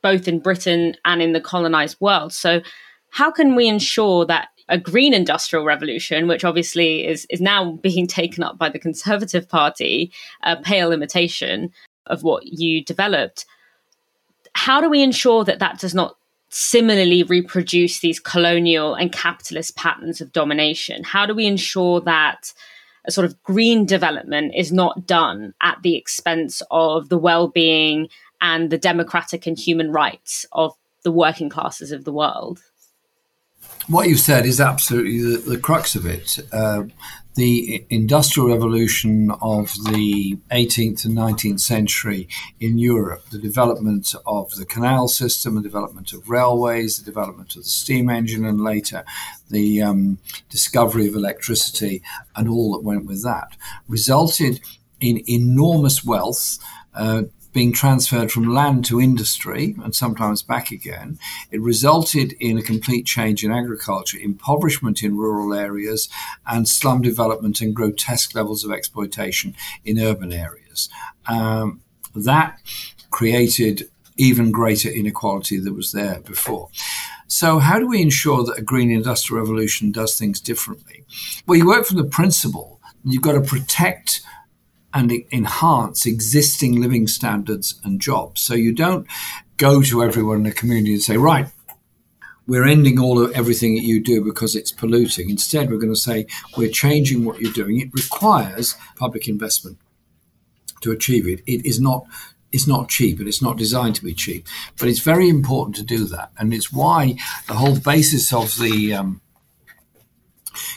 both 0.00 0.26
in 0.26 0.38
Britain 0.38 0.96
and 1.04 1.20
in 1.20 1.32
the 1.32 1.40
colonized 1.40 2.00
world. 2.00 2.32
So, 2.32 2.62
how 3.10 3.30
can 3.30 3.54
we 3.54 3.68
ensure 3.68 4.24
that 4.24 4.48
a 4.72 4.78
green 4.78 5.12
industrial 5.12 5.66
revolution, 5.66 6.26
which 6.26 6.44
obviously 6.44 7.06
is 7.06 7.26
is 7.30 7.40
now 7.40 7.72
being 7.82 8.08
taken 8.08 8.42
up 8.42 8.58
by 8.58 8.68
the 8.68 8.78
Conservative 8.78 9.48
Party, 9.48 10.10
a 10.42 10.56
pale 10.56 10.90
imitation 10.90 11.70
of 12.06 12.24
what 12.24 12.46
you 12.46 12.82
developed. 12.82 13.46
How 14.54 14.80
do 14.80 14.90
we 14.90 15.02
ensure 15.02 15.44
that 15.44 15.60
that 15.60 15.78
does 15.78 15.94
not 15.94 16.16
similarly 16.48 17.22
reproduce 17.22 18.00
these 18.00 18.20
colonial 18.20 18.94
and 18.94 19.12
capitalist 19.12 19.76
patterns 19.76 20.20
of 20.20 20.32
domination? 20.32 21.04
How 21.04 21.26
do 21.26 21.34
we 21.34 21.46
ensure 21.46 22.00
that 22.00 22.52
a 23.04 23.10
sort 23.10 23.24
of 23.24 23.42
green 23.42 23.86
development 23.86 24.52
is 24.56 24.72
not 24.72 25.06
done 25.06 25.54
at 25.60 25.78
the 25.82 25.96
expense 25.96 26.62
of 26.70 27.08
the 27.08 27.18
well-being 27.18 28.08
and 28.40 28.70
the 28.70 28.78
democratic 28.78 29.46
and 29.46 29.58
human 29.58 29.92
rights 29.92 30.44
of 30.52 30.74
the 31.02 31.12
working 31.12 31.48
classes 31.48 31.92
of 31.92 32.04
the 32.04 32.12
world? 32.12 32.62
What 33.88 34.08
you've 34.08 34.20
said 34.20 34.46
is 34.46 34.60
absolutely 34.60 35.20
the, 35.20 35.38
the 35.38 35.58
crux 35.58 35.94
of 35.94 36.06
it. 36.06 36.38
Uh, 36.52 36.84
the 37.34 37.84
industrial 37.88 38.48
revolution 38.48 39.30
of 39.40 39.72
the 39.90 40.36
18th 40.50 41.06
and 41.06 41.16
19th 41.16 41.60
century 41.60 42.28
in 42.60 42.76
Europe, 42.76 43.24
the 43.30 43.38
development 43.38 44.14
of 44.26 44.50
the 44.56 44.66
canal 44.66 45.08
system, 45.08 45.54
the 45.54 45.62
development 45.62 46.12
of 46.12 46.28
railways, 46.28 46.98
the 46.98 47.04
development 47.04 47.56
of 47.56 47.62
the 47.62 47.70
steam 47.70 48.10
engine, 48.10 48.44
and 48.44 48.62
later 48.62 49.02
the 49.50 49.80
um, 49.80 50.18
discovery 50.50 51.08
of 51.08 51.14
electricity 51.14 52.02
and 52.36 52.48
all 52.48 52.72
that 52.72 52.84
went 52.84 53.06
with 53.06 53.24
that, 53.24 53.56
resulted 53.88 54.60
in 55.00 55.22
enormous 55.26 56.04
wealth. 56.04 56.58
Uh, 56.94 57.22
being 57.52 57.72
transferred 57.72 58.32
from 58.32 58.52
land 58.52 58.84
to 58.86 59.00
industry 59.00 59.76
and 59.82 59.94
sometimes 59.94 60.42
back 60.42 60.70
again. 60.70 61.18
It 61.50 61.60
resulted 61.60 62.32
in 62.40 62.58
a 62.58 62.62
complete 62.62 63.06
change 63.06 63.44
in 63.44 63.52
agriculture, 63.52 64.18
impoverishment 64.18 65.02
in 65.02 65.16
rural 65.16 65.52
areas, 65.52 66.08
and 66.46 66.68
slum 66.68 67.02
development 67.02 67.60
and 67.60 67.74
grotesque 67.74 68.34
levels 68.34 68.64
of 68.64 68.72
exploitation 68.72 69.54
in 69.84 70.00
urban 70.00 70.32
areas. 70.32 70.88
Um, 71.26 71.82
that 72.14 72.58
created 73.10 73.88
even 74.16 74.50
greater 74.50 74.88
inequality 74.88 75.58
that 75.58 75.74
was 75.74 75.92
there 75.92 76.20
before. 76.20 76.68
So, 77.26 77.58
how 77.60 77.78
do 77.78 77.88
we 77.88 78.02
ensure 78.02 78.44
that 78.44 78.58
a 78.58 78.62
green 78.62 78.90
industrial 78.90 79.42
revolution 79.42 79.90
does 79.90 80.18
things 80.18 80.38
differently? 80.38 81.04
Well, 81.46 81.58
you 81.58 81.66
work 81.66 81.86
from 81.86 81.96
the 81.96 82.04
principle 82.04 82.72
you've 83.04 83.22
got 83.22 83.32
to 83.32 83.40
protect 83.40 84.22
and 84.94 85.12
enhance 85.32 86.06
existing 86.06 86.80
living 86.80 87.06
standards 87.06 87.80
and 87.84 88.00
jobs. 88.00 88.40
So 88.40 88.54
you 88.54 88.72
don't 88.72 89.06
go 89.56 89.82
to 89.82 90.02
everyone 90.02 90.38
in 90.38 90.42
the 90.44 90.52
community 90.52 90.94
and 90.94 91.02
say, 91.02 91.16
right, 91.16 91.48
we're 92.46 92.66
ending 92.66 92.98
all 92.98 93.22
of 93.22 93.32
everything 93.32 93.74
that 93.76 93.84
you 93.84 94.02
do 94.02 94.24
because 94.24 94.56
it's 94.56 94.72
polluting. 94.72 95.30
Instead, 95.30 95.70
we're 95.70 95.78
going 95.78 95.94
to 95.94 96.00
say 96.00 96.26
we're 96.56 96.68
changing 96.68 97.24
what 97.24 97.40
you're 97.40 97.52
doing. 97.52 97.80
It 97.80 97.92
requires 97.92 98.74
public 98.96 99.28
investment 99.28 99.78
to 100.80 100.90
achieve 100.90 101.26
it. 101.26 101.40
It 101.46 101.64
is 101.64 101.80
not 101.80 102.06
it's 102.50 102.66
not 102.66 102.90
cheap 102.90 103.18
and 103.18 103.26
it's 103.26 103.40
not 103.40 103.56
designed 103.56 103.94
to 103.94 104.04
be 104.04 104.12
cheap, 104.12 104.46
but 104.78 104.86
it's 104.86 105.00
very 105.00 105.28
important 105.30 105.74
to 105.76 105.82
do 105.82 106.04
that, 106.04 106.30
and 106.38 106.52
it's 106.52 106.70
why 106.70 107.16
the 107.46 107.54
whole 107.54 107.78
basis 107.78 108.30
of 108.30 108.58
the 108.58 108.92
um, 108.92 109.22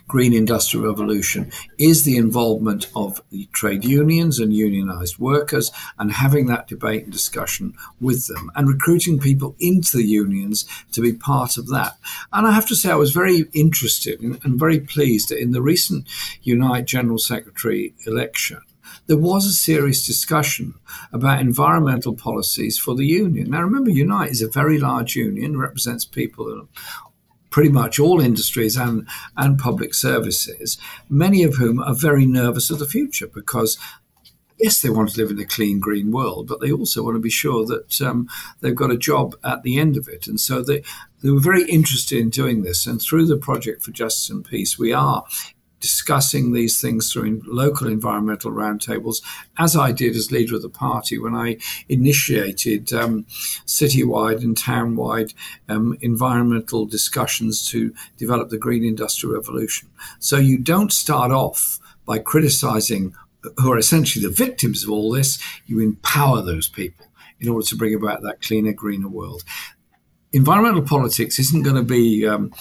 green 0.07 0.33
industrial 0.33 0.85
revolution 0.85 1.51
is 1.77 2.03
the 2.03 2.17
involvement 2.17 2.87
of 2.95 3.21
the 3.29 3.47
trade 3.53 3.83
unions 3.83 4.39
and 4.39 4.53
unionized 4.53 5.17
workers 5.19 5.71
and 5.97 6.11
having 6.11 6.47
that 6.47 6.67
debate 6.67 7.03
and 7.03 7.13
discussion 7.13 7.73
with 7.99 8.27
them 8.27 8.51
and 8.55 8.67
recruiting 8.67 9.19
people 9.19 9.55
into 9.59 9.97
the 9.97 10.05
unions 10.05 10.65
to 10.91 11.01
be 11.01 11.13
part 11.13 11.57
of 11.57 11.67
that. 11.69 11.97
And 12.31 12.47
I 12.47 12.51
have 12.51 12.67
to 12.67 12.75
say, 12.75 12.91
I 12.91 12.95
was 12.95 13.11
very 13.11 13.45
interested 13.53 14.21
and 14.21 14.59
very 14.59 14.79
pleased 14.79 15.29
that 15.29 15.41
in 15.41 15.51
the 15.51 15.61
recent 15.61 16.07
Unite 16.43 16.85
General 16.85 17.17
Secretary 17.17 17.93
election, 18.05 18.61
there 19.07 19.17
was 19.17 19.45
a 19.45 19.51
serious 19.51 20.05
discussion 20.05 20.75
about 21.11 21.39
environmental 21.39 22.15
policies 22.15 22.77
for 22.77 22.95
the 22.95 23.05
union. 23.05 23.49
Now, 23.49 23.61
remember, 23.61 23.89
Unite 23.89 24.31
is 24.31 24.41
a 24.41 24.47
very 24.47 24.79
large 24.79 25.15
union, 25.15 25.59
represents 25.59 26.05
people 26.05 26.67
pretty 27.55 27.69
much 27.69 28.01
all 28.01 28.19
industries 28.19 28.75
and, 28.75 29.07
and 29.37 29.57
public 29.57 29.93
services, 29.93 30.77
many 31.07 31.41
of 31.41 31.55
whom 31.55 31.79
are 31.79 31.95
very 31.95 32.25
nervous 32.25 32.69
of 32.69 32.79
the 32.79 32.85
future 32.85 33.27
because 33.27 33.77
yes, 34.59 34.81
they 34.81 34.89
want 34.89 35.09
to 35.09 35.17
live 35.17 35.31
in 35.31 35.39
a 35.39 35.45
clean, 35.45 35.79
green 35.79 36.11
world, 36.11 36.49
but 36.49 36.59
they 36.59 36.69
also 36.69 37.01
want 37.01 37.15
to 37.15 37.19
be 37.21 37.29
sure 37.29 37.65
that 37.65 38.01
um, 38.01 38.27
they've 38.59 38.75
got 38.75 38.91
a 38.91 38.97
job 38.97 39.37
at 39.41 39.63
the 39.63 39.79
end 39.79 39.95
of 39.95 40.09
it. 40.09 40.27
And 40.27 40.37
so 40.37 40.61
they, 40.61 40.83
they 41.21 41.31
were 41.31 41.39
very 41.39 41.63
interested 41.69 42.19
in 42.19 42.29
doing 42.29 42.63
this. 42.63 42.85
And 42.85 43.01
through 43.01 43.25
the 43.25 43.37
Project 43.37 43.83
for 43.83 43.91
Justice 43.91 44.29
and 44.29 44.43
Peace, 44.43 44.77
we 44.77 44.91
are 44.91 45.23
discussing 45.85 46.51
these 46.51 46.81
things 46.81 47.13
through 47.13 47.43
local 47.45 47.87
environmental 47.87 48.51
roundtables, 48.51 49.21
as 49.59 49.75
I 49.75 49.91
did 49.91 50.15
as 50.15 50.31
leader 50.31 50.55
of 50.55 50.63
the 50.63 50.69
party 50.87 51.19
when 51.19 51.35
I 51.35 51.57
initiated 51.87 52.91
um, 52.91 53.25
citywide 53.67 54.41
and 54.43 54.57
townwide 54.57 55.35
um, 55.69 55.95
environmental 56.01 56.87
discussions 56.87 57.69
to 57.69 57.93
develop 58.17 58.49
the 58.49 58.57
green 58.57 58.83
industrial 58.83 59.35
revolution. 59.35 59.87
So 60.17 60.37
you 60.37 60.57
don't 60.57 60.91
start 60.91 61.31
off 61.31 61.79
by 62.07 62.17
criticizing 62.17 63.13
who 63.57 63.71
are 63.71 63.77
essentially 63.77 64.25
the 64.25 64.33
victims 64.33 64.83
of 64.83 64.89
all 64.89 65.11
this, 65.11 65.37
you 65.67 65.79
empower 65.79 66.41
those 66.41 66.67
people 66.67 67.05
in 67.39 67.47
order 67.47 67.67
to 67.67 67.75
bring 67.75 67.93
about 67.93 68.23
that 68.23 68.41
cleaner, 68.41 68.73
greener 68.73 69.07
world 69.07 69.43
environmental 70.35 70.81
politics 70.81 71.39
isn't 71.39 71.63
going 71.63 71.77
to 71.77 71.81
be 71.81 72.27
um, 72.27 72.53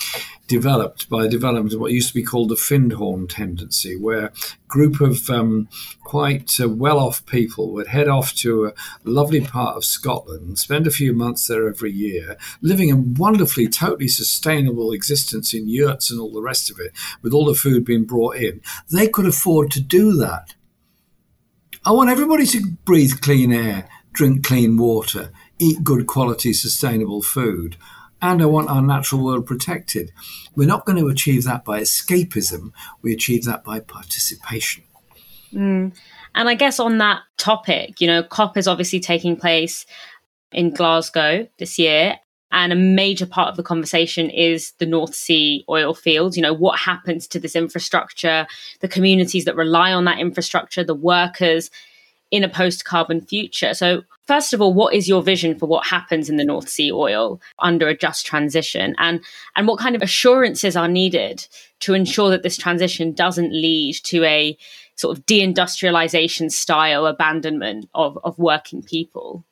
developed 0.46 1.08
by 1.08 1.26
development 1.26 1.74
of 1.74 1.80
what 1.80 1.90
used 1.90 2.08
to 2.08 2.14
be 2.14 2.22
called 2.22 2.48
the 2.48 2.54
Findhorn 2.54 3.28
tendency, 3.28 3.96
where 3.96 4.26
a 4.26 4.32
group 4.68 5.00
of 5.00 5.28
um, 5.28 5.68
quite 6.04 6.60
uh, 6.60 6.68
well 6.68 7.00
off 7.00 7.26
people 7.26 7.72
would 7.72 7.88
head 7.88 8.08
off 8.08 8.32
to 8.36 8.66
a 8.66 8.72
lovely 9.02 9.40
part 9.40 9.76
of 9.76 9.84
Scotland, 9.84 10.58
spend 10.58 10.86
a 10.86 10.92
few 10.92 11.12
months 11.12 11.48
there 11.48 11.68
every 11.68 11.90
year, 11.90 12.36
living 12.60 12.92
a 12.92 12.96
wonderfully, 12.96 13.68
totally 13.68 14.08
sustainable 14.08 14.92
existence 14.92 15.52
in 15.52 15.68
yurts 15.68 16.12
and 16.12 16.20
all 16.20 16.30
the 16.30 16.40
rest 16.40 16.70
of 16.70 16.78
it, 16.78 16.92
with 17.22 17.32
all 17.32 17.46
the 17.46 17.54
food 17.54 17.84
being 17.84 18.04
brought 18.04 18.36
in. 18.36 18.60
They 18.92 19.08
could 19.08 19.26
afford 19.26 19.72
to 19.72 19.80
do 19.80 20.12
that. 20.18 20.54
I 21.84 21.90
want 21.90 22.08
everybody 22.08 22.46
to 22.46 22.66
breathe 22.84 23.20
clean 23.20 23.52
air, 23.52 23.88
drink 24.12 24.46
clean 24.46 24.76
water 24.76 25.32
eat 25.58 25.84
good 25.84 26.06
quality, 26.06 26.52
sustainable 26.52 27.22
food. 27.22 27.76
And 28.20 28.40
I 28.40 28.46
want 28.46 28.70
our 28.70 28.82
natural 28.82 29.22
world 29.22 29.46
protected. 29.46 30.12
We're 30.56 30.68
not 30.68 30.86
going 30.86 30.98
to 30.98 31.08
achieve 31.08 31.44
that 31.44 31.64
by 31.64 31.80
escapism, 31.80 32.72
we 33.02 33.12
achieve 33.12 33.44
that 33.44 33.64
by 33.64 33.80
participation. 33.80 34.84
Mm. 35.52 35.94
And 36.34 36.48
I 36.48 36.54
guess 36.54 36.80
on 36.80 36.98
that 36.98 37.22
topic, 37.36 38.00
you 38.00 38.06
know, 38.06 38.22
COP 38.22 38.56
is 38.56 38.66
obviously 38.66 38.98
taking 39.00 39.36
place 39.36 39.86
in 40.52 40.70
Glasgow 40.70 41.46
this 41.58 41.78
year. 41.78 42.16
And 42.50 42.72
a 42.72 42.76
major 42.76 43.26
part 43.26 43.48
of 43.48 43.56
the 43.56 43.64
conversation 43.64 44.30
is 44.30 44.72
the 44.78 44.86
North 44.86 45.14
Sea 45.14 45.64
oil 45.68 45.92
fields. 45.92 46.36
You 46.36 46.42
know, 46.42 46.54
what 46.54 46.78
happens 46.78 47.26
to 47.28 47.40
this 47.40 47.56
infrastructure, 47.56 48.46
the 48.80 48.88
communities 48.88 49.44
that 49.44 49.56
rely 49.56 49.92
on 49.92 50.04
that 50.04 50.20
infrastructure, 50.20 50.84
the 50.84 50.94
workers 50.94 51.68
in 52.34 52.42
a 52.42 52.48
post 52.48 52.84
carbon 52.84 53.20
future. 53.20 53.74
So, 53.74 54.02
first 54.26 54.52
of 54.52 54.60
all, 54.60 54.74
what 54.74 54.92
is 54.92 55.08
your 55.08 55.22
vision 55.22 55.56
for 55.56 55.66
what 55.66 55.86
happens 55.86 56.28
in 56.28 56.36
the 56.36 56.44
North 56.44 56.68
Sea 56.68 56.90
oil 56.90 57.40
under 57.60 57.86
a 57.86 57.96
just 57.96 58.26
transition? 58.26 58.96
And, 58.98 59.20
and 59.54 59.68
what 59.68 59.78
kind 59.78 59.94
of 59.94 60.02
assurances 60.02 60.76
are 60.76 60.88
needed 60.88 61.46
to 61.80 61.94
ensure 61.94 62.30
that 62.30 62.42
this 62.42 62.56
transition 62.56 63.12
doesn't 63.12 63.52
lead 63.52 63.94
to 64.06 64.24
a 64.24 64.58
sort 64.96 65.16
of 65.16 65.24
deindustrialization 65.26 66.50
style 66.50 67.06
abandonment 67.06 67.88
of, 67.94 68.18
of 68.24 68.36
working 68.36 68.82
people? 68.82 69.44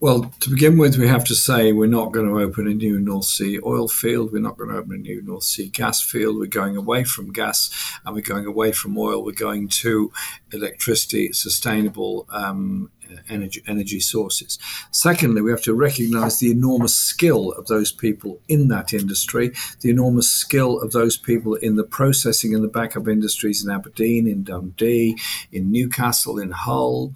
Well, 0.00 0.32
to 0.38 0.50
begin 0.50 0.78
with, 0.78 0.96
we 0.96 1.08
have 1.08 1.24
to 1.24 1.34
say 1.34 1.72
we're 1.72 1.88
not 1.88 2.12
going 2.12 2.28
to 2.28 2.38
open 2.38 2.68
a 2.68 2.74
new 2.74 3.00
North 3.00 3.24
Sea 3.24 3.58
oil 3.66 3.88
field. 3.88 4.32
We're 4.32 4.38
not 4.38 4.56
going 4.56 4.70
to 4.70 4.76
open 4.76 4.92
a 4.92 4.98
new 4.98 5.20
North 5.22 5.42
Sea 5.42 5.70
gas 5.70 6.00
field. 6.00 6.36
We're 6.36 6.46
going 6.46 6.76
away 6.76 7.02
from 7.02 7.32
gas 7.32 7.68
and 8.06 8.14
we're 8.14 8.20
going 8.20 8.46
away 8.46 8.70
from 8.70 8.96
oil. 8.96 9.24
We're 9.24 9.32
going 9.32 9.66
to 9.68 10.12
electricity, 10.52 11.32
sustainable 11.32 12.28
um, 12.30 12.92
energy, 13.28 13.60
energy 13.66 13.98
sources. 13.98 14.60
Secondly, 14.92 15.42
we 15.42 15.50
have 15.50 15.62
to 15.62 15.74
recognize 15.74 16.38
the 16.38 16.52
enormous 16.52 16.94
skill 16.94 17.50
of 17.52 17.66
those 17.66 17.90
people 17.90 18.40
in 18.46 18.68
that 18.68 18.92
industry, 18.92 19.50
the 19.80 19.90
enormous 19.90 20.30
skill 20.30 20.80
of 20.80 20.92
those 20.92 21.16
people 21.16 21.56
in 21.56 21.74
the 21.74 21.82
processing 21.82 22.54
and 22.54 22.62
the 22.62 22.68
backup 22.68 23.08
industries 23.08 23.64
in 23.64 23.70
Aberdeen, 23.70 24.28
in 24.28 24.44
Dundee, 24.44 25.16
in 25.50 25.72
Newcastle, 25.72 26.38
in 26.38 26.52
Hull, 26.52 27.12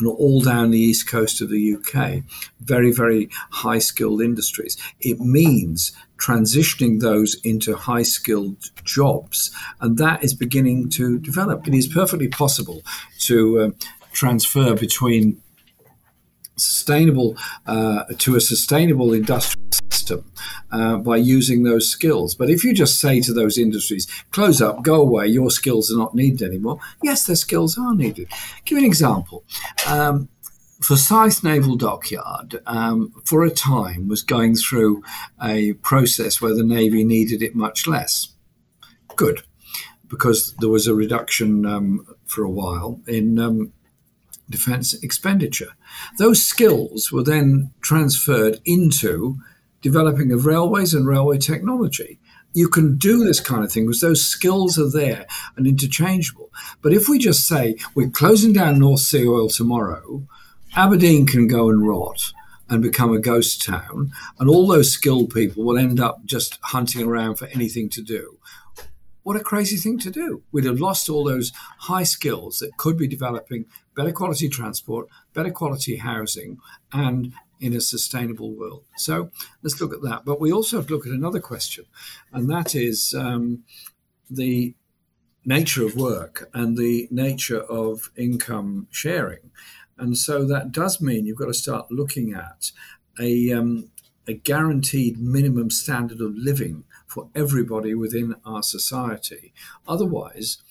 and 0.00 0.08
all 0.08 0.40
down 0.40 0.70
the 0.70 0.78
east 0.78 1.08
coast 1.08 1.40
of 1.40 1.50
the 1.50 1.74
UK, 1.74 2.22
very, 2.60 2.92
very 2.92 3.28
high 3.50 3.78
skilled 3.78 4.22
industries. 4.22 4.76
It 5.00 5.20
means 5.20 5.92
transitioning 6.18 7.00
those 7.00 7.36
into 7.44 7.76
high 7.76 8.02
skilled 8.02 8.70
jobs, 8.84 9.50
and 9.80 9.98
that 9.98 10.24
is 10.24 10.34
beginning 10.34 10.90
to 10.90 11.18
develop. 11.18 11.66
It 11.66 11.74
is 11.74 11.86
perfectly 11.86 12.28
possible 12.28 12.82
to 13.20 13.60
uh, 13.60 13.70
transfer 14.12 14.74
between 14.74 15.40
sustainable 16.56 17.36
uh, 17.66 18.04
to 18.18 18.36
a 18.36 18.40
sustainable 18.40 19.12
industrial 19.12 19.60
system 20.00 20.24
uh, 20.72 20.96
by 20.96 21.16
using 21.16 21.62
those 21.62 21.88
skills. 21.88 22.34
But 22.34 22.50
if 22.50 22.64
you 22.64 22.74
just 22.74 23.00
say 23.00 23.20
to 23.20 23.32
those 23.32 23.58
industries, 23.58 24.06
close 24.30 24.60
up, 24.60 24.82
go 24.82 24.96
away, 24.96 25.26
your 25.26 25.50
skills 25.50 25.92
are 25.92 25.98
not 25.98 26.14
needed 26.14 26.42
anymore, 26.42 26.78
yes, 27.02 27.26
their 27.26 27.36
skills 27.36 27.78
are 27.78 27.94
needed. 27.94 28.28
Give 28.64 28.78
you 28.78 28.84
an 28.84 28.84
example. 28.84 29.44
Um, 29.86 30.28
Rosyth 30.80 31.44
Naval 31.44 31.76
Dockyard, 31.76 32.62
um, 32.66 33.12
for 33.24 33.44
a 33.44 33.50
time, 33.50 34.08
was 34.08 34.22
going 34.22 34.56
through 34.56 35.02
a 35.42 35.74
process 35.74 36.40
where 36.40 36.54
the 36.54 36.64
Navy 36.64 37.04
needed 37.04 37.42
it 37.42 37.54
much 37.54 37.86
less. 37.86 38.34
Good, 39.14 39.42
because 40.08 40.54
there 40.58 40.70
was 40.70 40.86
a 40.86 40.94
reduction 40.94 41.66
um, 41.66 42.06
for 42.24 42.44
a 42.44 42.50
while 42.50 43.00
in 43.06 43.38
um, 43.38 43.72
defence 44.48 44.94
expenditure. 45.02 45.72
Those 46.18 46.42
skills 46.42 47.12
were 47.12 47.22
then 47.24 47.72
transferred 47.82 48.60
into 48.64 49.36
developing 49.80 50.32
of 50.32 50.46
railways 50.46 50.94
and 50.94 51.06
railway 51.06 51.38
technology. 51.38 52.18
You 52.52 52.68
can 52.68 52.96
do 52.96 53.24
this 53.24 53.40
kind 53.40 53.64
of 53.64 53.70
thing 53.70 53.86
because 53.86 54.00
those 54.00 54.24
skills 54.24 54.78
are 54.78 54.90
there 54.90 55.26
and 55.56 55.66
interchangeable. 55.66 56.50
But 56.82 56.92
if 56.92 57.08
we 57.08 57.18
just 57.18 57.46
say 57.46 57.76
we're 57.94 58.10
closing 58.10 58.52
down 58.52 58.78
North 58.78 59.00
Sea 59.00 59.26
oil 59.26 59.48
tomorrow, 59.48 60.26
Aberdeen 60.74 61.26
can 61.26 61.46
go 61.46 61.68
and 61.68 61.86
rot 61.86 62.32
and 62.68 62.82
become 62.82 63.12
a 63.12 63.18
ghost 63.18 63.64
town, 63.64 64.12
and 64.38 64.48
all 64.48 64.66
those 64.66 64.92
skilled 64.92 65.34
people 65.34 65.64
will 65.64 65.76
end 65.76 65.98
up 65.98 66.24
just 66.24 66.58
hunting 66.62 67.06
around 67.06 67.34
for 67.34 67.46
anything 67.48 67.88
to 67.90 68.00
do. 68.00 68.38
What 69.24 69.36
a 69.36 69.40
crazy 69.40 69.76
thing 69.76 69.98
to 70.00 70.10
do. 70.10 70.42
We'd 70.52 70.64
have 70.64 70.80
lost 70.80 71.10
all 71.10 71.24
those 71.24 71.52
high 71.80 72.04
skills 72.04 72.58
that 72.58 72.76
could 72.76 72.96
be 72.96 73.08
developing 73.08 73.66
better 73.96 74.12
quality 74.12 74.48
transport, 74.48 75.08
better 75.34 75.50
quality 75.50 75.96
housing, 75.96 76.58
and 76.92 77.32
in 77.60 77.74
a 77.74 77.80
sustainable 77.80 78.52
world. 78.52 78.84
So 78.96 79.30
let's 79.62 79.80
look 79.80 79.92
at 79.92 80.02
that. 80.02 80.24
But 80.24 80.40
we 80.40 80.52
also 80.52 80.78
have 80.78 80.86
to 80.88 80.94
look 80.94 81.06
at 81.06 81.12
another 81.12 81.40
question, 81.40 81.84
and 82.32 82.50
that 82.50 82.74
is 82.74 83.14
um, 83.16 83.64
the 84.30 84.74
nature 85.44 85.84
of 85.84 85.96
work 85.96 86.48
and 86.52 86.76
the 86.76 87.08
nature 87.10 87.60
of 87.60 88.10
income 88.16 88.86
sharing. 88.90 89.50
And 89.98 90.16
so 90.16 90.46
that 90.46 90.72
does 90.72 91.00
mean 91.00 91.26
you've 91.26 91.36
got 91.36 91.46
to 91.46 91.54
start 91.54 91.90
looking 91.90 92.32
at 92.32 92.72
a, 93.18 93.52
um, 93.52 93.90
a 94.26 94.34
guaranteed 94.34 95.18
minimum 95.18 95.70
standard 95.70 96.20
of 96.20 96.34
living 96.34 96.84
for 97.06 97.28
everybody 97.34 97.94
within 97.94 98.36
our 98.44 98.62
society. 98.62 99.52
Otherwise, 99.86 100.62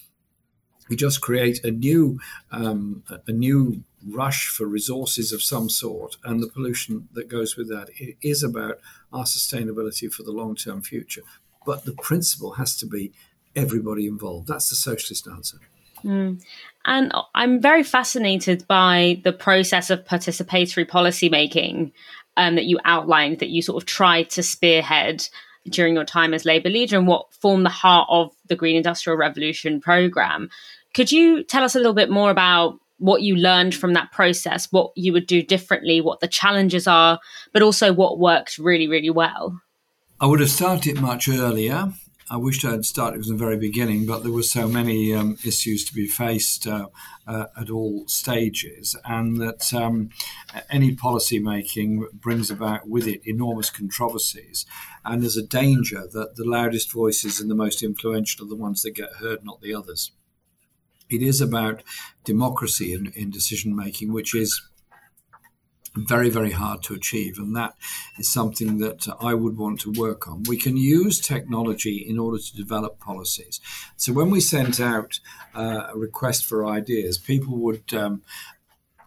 we 0.89 0.95
just 0.95 1.21
create 1.21 1.63
a 1.63 1.71
new 1.71 2.19
um, 2.52 3.04
a 3.28 3.32
new 3.32 3.84
rush 4.08 4.47
for 4.47 4.65
resources 4.65 5.32
of 5.32 5.43
some 5.43 5.69
sort 5.69 6.17
and 6.23 6.41
the 6.41 6.47
pollution 6.47 7.10
that 7.13 7.30
goes 7.30 7.56
with 7.56 7.69
that. 7.69 7.89
It 7.97 8.17
is 8.21 8.43
about 8.43 8.80
our 9.13 9.25
sustainability 9.25 10.12
for 10.12 10.23
the 10.23 10.32
long 10.32 10.56
term 10.56 10.82
future. 10.82 11.21
But 11.65 11.86
the 11.86 11.93
principle 11.93 12.54
has 12.54 12.75
to 12.78 12.86
be 12.86 13.12
everybody 13.56 14.08
involved. 14.08 14.47
That's 14.47 14.69
the 14.69 14.75
socialist 14.75 15.28
answer. 15.28 15.58
Mm. 16.04 16.41
And 16.86 17.12
I'm 17.36 17.62
very 17.62 17.84
fascinated 17.84 18.65
by 18.67 19.21
the 19.23 19.34
process 19.34 19.89
of 19.89 20.06
participatory 20.06 20.88
policymaking 20.88 21.91
um, 22.38 22.56
that 22.56 22.65
you 22.65 22.80
outlined, 22.86 23.39
that 23.39 23.49
you 23.49 23.62
sort 23.62 23.84
of 23.84 23.86
tried 23.86 24.30
to 24.32 24.43
spearhead 24.43 25.28
during 25.67 25.95
your 25.95 26.06
time 26.06 26.34
as 26.34 26.45
Labour 26.45 26.69
leader 26.69 26.97
and 26.97 27.08
what 27.08 27.34
formed 27.34 27.65
the 27.65 27.69
heart 27.69 28.08
of 28.10 28.32
the 28.47 28.56
Green 28.56 28.78
Industrial 28.78 29.17
Revolution 29.17 29.82
programme. 29.82 30.49
Could 30.93 31.12
you 31.12 31.43
tell 31.43 31.63
us 31.63 31.75
a 31.75 31.80
little 31.80 31.93
bit 31.93 32.10
more 32.10 32.32
about 32.32 32.80
what 32.97 33.21
you 33.21 33.36
learned 33.36 33.73
from 33.73 33.93
that 33.93 34.12
process, 34.12 34.67
what 34.71 34.91
you 34.95 35.13
would 35.13 35.28
do 35.28 35.41
differently, 35.41 36.02
what 36.02 36.19
the 36.19 36.28
challenges 36.28 36.88
are, 36.88 37.19
but 37.54 37.62
also 37.62 37.93
what 37.93 38.19
worked 38.19 38.58
really, 38.58 38.88
really 38.88 39.10
well? 39.10 39.60
I 40.19 40.25
would 40.25 40.41
have 40.41 40.49
started 40.49 40.99
much 40.99 41.30
earlier. 41.30 41.93
I 42.32 42.38
wished 42.38 42.63
I 42.63 42.71
had 42.71 42.86
started 42.86 43.23
from 43.23 43.38
the 43.38 43.43
very 43.43 43.58
beginning, 43.58 44.06
but 44.06 44.21
there 44.21 44.32
were 44.32 44.43
so 44.43 44.67
many 44.67 45.15
um, 45.15 45.38
issues 45.43 45.84
to 45.86 45.93
be 45.95 46.08
faced 46.08 46.67
uh, 46.67 46.88
uh, 47.25 47.45
at 47.60 47.71
all 47.71 48.04
stages, 48.08 48.95
and 49.04 49.38
that 49.38 49.73
um, 49.73 50.10
any 50.69 50.93
policy 50.93 51.39
making 51.39 52.08
brings 52.13 52.52
about 52.52 52.88
with 52.88 53.08
it 53.08 53.21
enormous 53.25 53.71
controversies. 53.71 54.67
And 55.04 55.23
there's 55.23 55.38
a 55.38 55.45
danger 55.45 56.06
that 56.12 56.36
the 56.36 56.45
loudest 56.45 56.91
voices 56.91 57.39
and 57.39 57.49
the 57.49 57.56
most 57.56 57.82
influential 57.82 58.45
are 58.45 58.49
the 58.49 58.56
ones 58.56 58.84
that 58.84 58.91
get 58.91 59.13
heard, 59.19 59.43
not 59.43 59.62
the 59.62 59.73
others. 59.73 60.12
It 61.10 61.22
is 61.22 61.41
about 61.41 61.84
democracy 62.24 62.93
in, 62.93 63.12
in 63.15 63.30
decision 63.30 63.76
making, 63.76 64.13
which 64.13 64.36
is 64.36 64.62
very, 65.95 66.30
very 66.30 66.52
hard 66.52 66.84
to 66.84 66.93
achieve. 66.93 67.38
And 67.38 67.56
that 67.56 67.74
is 68.17 68.32
something 68.32 68.78
that 68.78 69.08
I 69.19 69.34
would 69.34 69.58
want 69.58 69.80
to 69.82 69.91
work 69.91 70.28
on. 70.28 70.43
We 70.43 70.58
can 70.58 70.78
use 70.78 71.19
technology 71.19 71.98
in 72.08 72.19
order 72.19 72.38
to 72.38 72.56
develop 72.56 73.00
policies. 73.00 73.60
So 73.98 74.13
when 74.13 74.30
we 74.30 74.39
sent 74.39 74.80
out 74.80 75.19
uh, 75.56 75.88
a 75.93 75.98
request 75.98 76.45
for 76.45 76.65
ideas, 76.65 77.17
people 77.17 77.58
would 77.58 77.93
um, 77.93 78.22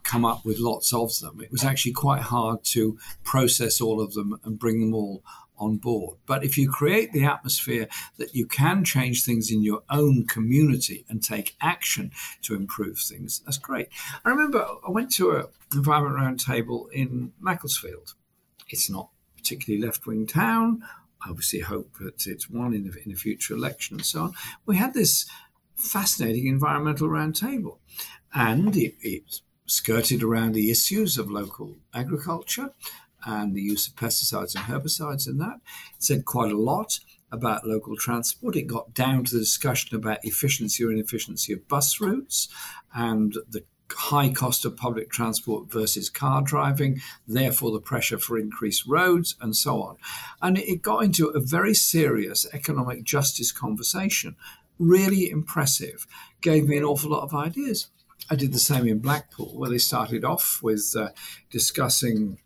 come 0.03 0.25
up 0.25 0.45
with 0.45 0.59
lots 0.59 0.93
of 0.93 1.17
them. 1.21 1.41
It 1.41 1.53
was 1.53 1.65
actually 1.65 1.93
quite 1.93 2.23
hard 2.23 2.65
to 2.65 2.99
process 3.23 3.81
all 3.81 4.01
of 4.01 4.15
them 4.15 4.38
and 4.45 4.59
bring 4.59 4.81
them 4.81 4.95
all 4.95 5.23
on 5.62 5.77
board. 5.77 6.18
But 6.27 6.44
if 6.44 6.59
you 6.59 6.68
create 6.68 7.12
the 7.12 7.25
atmosphere 7.25 7.88
that 8.18 8.35
you 8.35 8.46
can 8.46 8.85
change 8.85 9.25
things 9.25 9.51
in 9.51 9.62
your 9.62 9.83
own 9.88 10.27
community 10.27 11.05
and 11.09 11.22
take 11.22 11.57
action 11.61 12.11
to 12.42 12.55
improve 12.55 12.98
things, 12.98 13.40
that's 13.44 13.59
great. 13.59 13.88
I 14.25 14.31
remember 14.31 14.66
I 14.87 14.90
went 14.90 15.12
to 15.12 15.31
an 15.37 15.46
environment 15.72 16.18
roundtable 16.18 16.90
in 16.92 17.33
Macclesfield. 17.40 18.14
It's 18.68 18.90
not 18.90 19.11
particularly 19.37 19.85
left 19.85 20.07
wing 20.07 20.27
town. 20.27 20.83
I 21.25 21.31
obviously 21.31 21.61
hope 21.61 21.98
that 22.01 22.27
it's 22.27 22.51
won 22.51 22.75
in 22.75 22.92
a, 22.92 23.07
in 23.07 23.12
a 23.12 23.16
future 23.16 23.55
election 23.55 23.98
and 23.98 24.07
so 24.07 24.22
on. 24.22 24.33
We 24.66 24.77
had 24.77 24.94
this 24.94 25.31
fascinating 25.77 26.46
environmental 26.46 27.09
roundtable, 27.09 27.79
and 28.35 28.77
it, 28.77 28.94
it 29.01 29.40
skirted 29.66 30.22
around 30.22 30.53
the 30.53 30.70
issues 30.70 31.18
of 31.18 31.31
local 31.31 31.77
agriculture 31.94 32.72
and 33.25 33.55
the 33.55 33.63
use 33.63 33.87
of 33.87 33.95
pesticides 33.95 34.55
and 34.55 34.65
herbicides 34.65 35.29
in 35.29 35.39
that. 35.39 35.61
It 35.97 36.03
said 36.03 36.25
quite 36.25 36.53
a 36.53 36.59
lot 36.59 37.01
about 37.31 37.67
local 37.67 37.97
transport. 37.97 38.57
It 38.57 38.67
got 38.67 38.95
down 38.95 39.25
to 39.25 39.35
the 39.35 39.41
discussion 39.41 39.97
about 39.97 40.25
efficiency 40.25 40.85
or 40.85 40.93
inefficiency 40.93 41.53
of 41.53 41.67
bus 41.67 42.01
routes 42.01 42.49
and 42.95 43.35
the 43.49 43.65
high 43.91 44.31
cost 44.31 44.65
of 44.65 44.77
public 44.77 45.11
transport 45.11 45.71
versus 45.71 46.09
car 46.09 46.43
driving, 46.43 47.01
therefore 47.27 47.71
the 47.73 47.81
pressure 47.81 48.19
for 48.19 48.39
increased 48.39 48.87
roads, 48.87 49.37
and 49.41 49.57
so 49.57 49.83
on. 49.83 49.97
And 50.41 50.59
it 50.59 50.83
got 50.83 51.05
into 51.05 51.29
a 51.29 51.41
very 51.41 51.75
serious 51.75 52.47
economic 52.53 53.05
justice 53.05 53.53
conversation. 53.53 54.37
Really 54.79 55.31
impressive. 55.31 56.07
Gave 56.41 56.69
me 56.69 56.79
an 56.79 56.85
awful 56.85 57.11
lot 57.11 57.23
of 57.23 57.35
ideas. 57.35 57.89
I 58.31 58.37
did 58.37 58.53
the 58.53 58.59
same 58.59 58.87
in 58.87 58.99
Blackpool, 58.99 59.59
where 59.59 59.71
they 59.71 59.79
started 59.79 60.25
off 60.25 60.61
with 60.63 60.95
uh, 60.97 61.11
discussing 61.51 62.39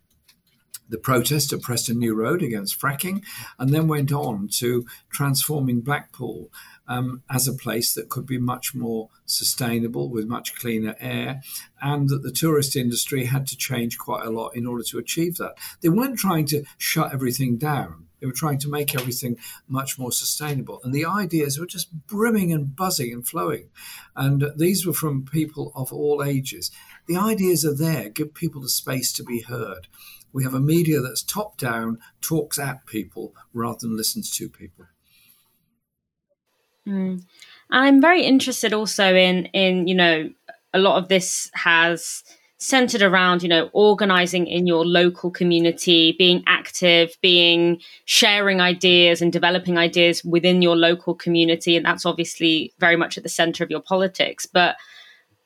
the 0.89 0.97
protest 0.97 1.53
at 1.53 1.61
Preston 1.61 1.99
New 1.99 2.15
Road 2.15 2.41
against 2.41 2.79
fracking, 2.79 3.23
and 3.59 3.73
then 3.73 3.87
went 3.87 4.11
on 4.11 4.47
to 4.59 4.85
transforming 5.09 5.81
Blackpool 5.81 6.51
um, 6.87 7.23
as 7.29 7.47
a 7.47 7.53
place 7.53 7.93
that 7.93 8.09
could 8.09 8.25
be 8.25 8.37
much 8.37 8.73
more 8.73 9.09
sustainable 9.25 10.09
with 10.09 10.27
much 10.27 10.55
cleaner 10.55 10.95
air, 10.99 11.41
and 11.81 12.09
that 12.09 12.23
the 12.23 12.31
tourist 12.31 12.75
industry 12.75 13.25
had 13.25 13.45
to 13.47 13.57
change 13.57 13.97
quite 13.97 14.25
a 14.25 14.29
lot 14.29 14.55
in 14.55 14.65
order 14.65 14.83
to 14.83 14.97
achieve 14.97 15.37
that. 15.37 15.55
They 15.81 15.89
weren't 15.89 16.19
trying 16.19 16.45
to 16.47 16.63
shut 16.77 17.13
everything 17.13 17.57
down. 17.57 18.07
They 18.19 18.25
were 18.25 18.33
trying 18.33 18.59
to 18.59 18.69
make 18.69 18.95
everything 18.95 19.37
much 19.67 19.99
more 19.99 20.11
sustainable. 20.11 20.79
And 20.83 20.93
the 20.93 21.05
ideas 21.05 21.59
were 21.59 21.67
just 21.67 22.07
brimming 22.07 22.51
and 22.51 22.75
buzzing 22.75 23.13
and 23.13 23.27
flowing. 23.27 23.69
And 24.15 24.51
these 24.57 24.87
were 24.87 24.93
from 24.93 25.25
people 25.25 25.71
of 25.75 25.93
all 25.93 26.23
ages. 26.23 26.71
The 27.07 27.17
ideas 27.17 27.63
are 27.63 27.75
there, 27.75 28.09
give 28.09 28.33
people 28.33 28.61
the 28.61 28.69
space 28.69 29.13
to 29.13 29.23
be 29.23 29.41
heard. 29.41 29.87
We 30.37 30.43
have 30.43 30.53
a 30.53 30.59
media 30.59 31.01
that's 31.01 31.23
top 31.23 31.57
down, 31.57 31.97
talks 32.21 32.59
at 32.59 32.85
people 32.85 33.33
rather 33.55 33.79
than 33.81 33.97
listens 33.97 34.29
to 34.37 34.47
people. 34.47 34.85
Mm. 36.87 37.23
I'm 37.71 37.99
very 37.99 38.21
interested 38.21 38.71
also 38.71 39.15
in 39.15 39.45
in 39.47 39.87
you 39.87 39.95
know 39.95 40.29
a 40.75 40.77
lot 40.77 41.01
of 41.01 41.09
this 41.09 41.49
has 41.55 42.23
centered 42.59 43.01
around 43.01 43.41
you 43.41 43.49
know 43.49 43.71
organizing 43.73 44.45
in 44.45 44.67
your 44.67 44.85
local 44.85 45.31
community 45.31 46.15
being 46.19 46.43
active 46.45 47.17
being 47.23 47.81
sharing 48.05 48.61
ideas 48.61 49.23
and 49.23 49.33
developing 49.33 49.75
ideas 49.75 50.23
within 50.23 50.61
your 50.61 50.75
local 50.75 51.15
community 51.15 51.75
and 51.75 51.83
that's 51.83 52.05
obviously 52.05 52.71
very 52.77 52.95
much 52.95 53.17
at 53.17 53.23
the 53.23 53.29
center 53.29 53.63
of 53.63 53.71
your 53.71 53.81
politics 53.81 54.45
but 54.45 54.75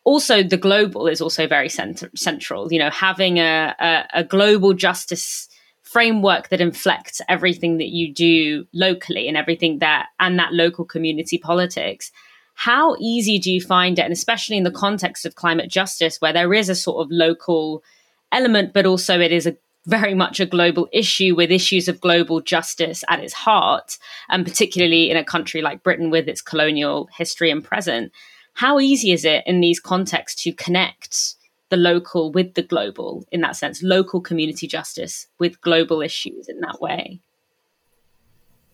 also 0.04 0.44
the 0.44 0.58
global 0.58 1.08
is 1.08 1.22
also 1.22 1.48
very 1.48 1.70
center, 1.70 2.10
central 2.16 2.72
you 2.72 2.80
know 2.80 2.90
having 2.90 3.38
a, 3.38 3.76
a, 3.80 4.22
a 4.22 4.24
global 4.24 4.74
justice 4.74 5.48
framework 5.84 6.50
that 6.50 6.62
inflects 6.62 7.22
everything 7.28 7.78
that 7.78 7.90
you 7.90 8.14
do 8.14 8.66
locally 8.74 9.28
and 9.28 9.36
everything 9.36 9.80
that 9.80 10.08
and 10.20 10.40
that 10.40 10.54
local 10.54 10.86
community 10.86 11.38
politics 11.38 12.12
how 12.56 12.96
easy 13.00 13.40
do 13.40 13.52
you 13.52 13.60
find 13.60 13.98
it? 13.98 14.04
And 14.04 14.14
especially 14.14 14.58
in 14.58 14.64
the 14.64 14.72
context 14.72 15.26
of 15.26 15.34
climate 15.34 15.70
justice 15.70 16.22
where 16.22 16.34
there 16.34 16.54
is 16.54 16.70
a 16.70 16.76
sort 16.76 17.04
of 17.04 17.12
local 17.12 17.84
element 18.32 18.72
but 18.74 18.86
also 18.86 19.20
it 19.20 19.32
is 19.32 19.48
a 19.48 19.58
very 19.88 20.14
much 20.14 20.40
a 20.40 20.46
global 20.46 20.88
issue 20.94 21.34
with 21.36 21.52
issues 21.52 21.88
of 21.88 22.00
global 22.00 22.40
justice 22.40 23.04
at 23.10 23.20
its 23.20 23.34
heart 23.34 23.98
and 24.30 24.46
particularly 24.46 25.10
in 25.10 25.18
a 25.18 25.24
country 25.24 25.62
like 25.62 25.82
britain 25.82 26.12
with 26.12 26.30
its 26.30 26.42
colonial 26.42 27.10
history 27.18 27.50
and 27.50 27.64
present 27.64 28.12
how 28.54 28.80
easy 28.80 29.12
is 29.12 29.26
it 29.26 29.44
in 29.46 29.62
these 29.62 29.80
contexts 29.80 30.44
to 30.44 30.54
connect 30.54 31.36
the 31.70 31.78
local 31.78 32.32
with 32.32 32.54
the 32.54 32.62
global 32.62 33.26
in 33.32 33.42
that 33.42 33.56
sense, 33.56 33.82
local 33.82 34.22
community 34.22 34.68
justice 34.68 35.28
with 35.40 35.62
global 35.62 36.02
issues 36.02 36.48
in 36.48 36.60
that 36.60 36.82
way? 36.82 37.22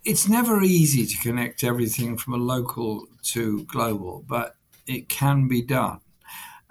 It's 0.03 0.27
never 0.27 0.61
easy 0.61 1.05
to 1.05 1.17
connect 1.21 1.63
everything 1.63 2.17
from 2.17 2.33
a 2.33 2.37
local 2.37 3.07
to 3.23 3.63
global, 3.65 4.23
but 4.27 4.55
it 4.85 5.09
can 5.09 5.47
be 5.47 5.61
done. 5.61 5.99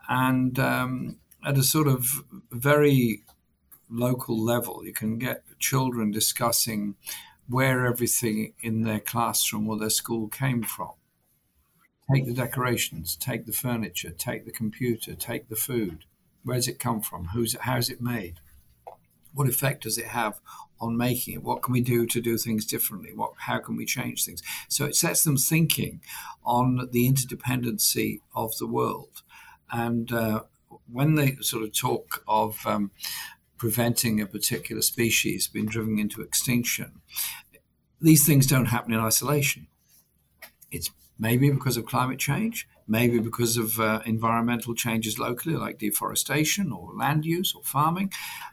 And 0.08 0.58
um, 0.58 1.16
at 1.44 1.58
a 1.58 1.62
sort 1.62 1.86
of 1.86 2.24
very 2.50 3.22
local 3.90 4.42
level, 4.42 4.84
you 4.84 4.92
can 4.92 5.18
get 5.18 5.44
children 5.58 6.10
discussing 6.10 6.96
where 7.48 7.86
everything 7.86 8.52
in 8.60 8.82
their 8.82 9.00
classroom 9.00 9.68
or 9.68 9.78
their 9.78 9.90
school 9.90 10.28
came 10.28 10.62
from. 10.62 10.92
Take 12.12 12.26
the 12.26 12.34
decorations, 12.34 13.16
take 13.16 13.46
the 13.46 13.52
furniture, 13.52 14.10
take 14.10 14.44
the 14.44 14.52
computer, 14.52 15.14
take 15.14 15.48
the 15.48 15.56
food. 15.56 16.04
Where 16.44 16.56
does 16.56 16.68
it 16.68 16.78
come 16.78 17.00
from? 17.00 17.26
Who's 17.28 17.54
it, 17.54 17.62
how's 17.62 17.90
it 17.90 18.00
made? 18.00 18.36
What 19.34 19.48
effect 19.48 19.82
does 19.82 19.98
it 19.98 20.06
have 20.06 20.40
on 20.80 20.96
making 20.96 21.34
it? 21.34 21.42
What 21.42 21.62
can 21.62 21.72
we 21.72 21.80
do 21.80 22.06
to 22.06 22.20
do 22.20 22.38
things 22.38 22.64
differently? 22.64 23.10
What, 23.12 23.32
how 23.38 23.58
can 23.58 23.76
we 23.76 23.84
change 23.84 24.24
things? 24.24 24.42
So 24.68 24.84
it 24.84 24.94
sets 24.94 25.24
them 25.24 25.36
thinking 25.36 26.00
on 26.44 26.88
the 26.92 27.10
interdependency 27.10 28.20
of 28.34 28.56
the 28.58 28.66
world. 28.66 29.22
And 29.70 30.12
uh, 30.12 30.42
when 30.90 31.16
they 31.16 31.36
sort 31.40 31.64
of 31.64 31.72
talk 31.72 32.22
of 32.28 32.64
um, 32.66 32.92
preventing 33.58 34.20
a 34.20 34.26
particular 34.26 34.82
species 34.82 35.48
being 35.48 35.66
driven 35.66 35.98
into 35.98 36.22
extinction, 36.22 37.00
these 38.00 38.24
things 38.24 38.46
don't 38.46 38.66
happen 38.66 38.92
in 38.92 39.00
isolation. 39.00 39.66
It's 40.70 40.90
maybe 41.18 41.50
because 41.50 41.76
of 41.76 41.86
climate 41.86 42.18
change, 42.18 42.68
maybe 42.86 43.18
because 43.18 43.56
of 43.56 43.80
uh, 43.80 44.00
environmental 44.04 44.74
changes 44.74 45.18
locally, 45.18 45.56
like 45.56 45.78
deforestation 45.78 46.72
or 46.72 46.92
land 46.94 47.24
use 47.24 47.54
or 47.54 47.62
farming. 47.64 48.12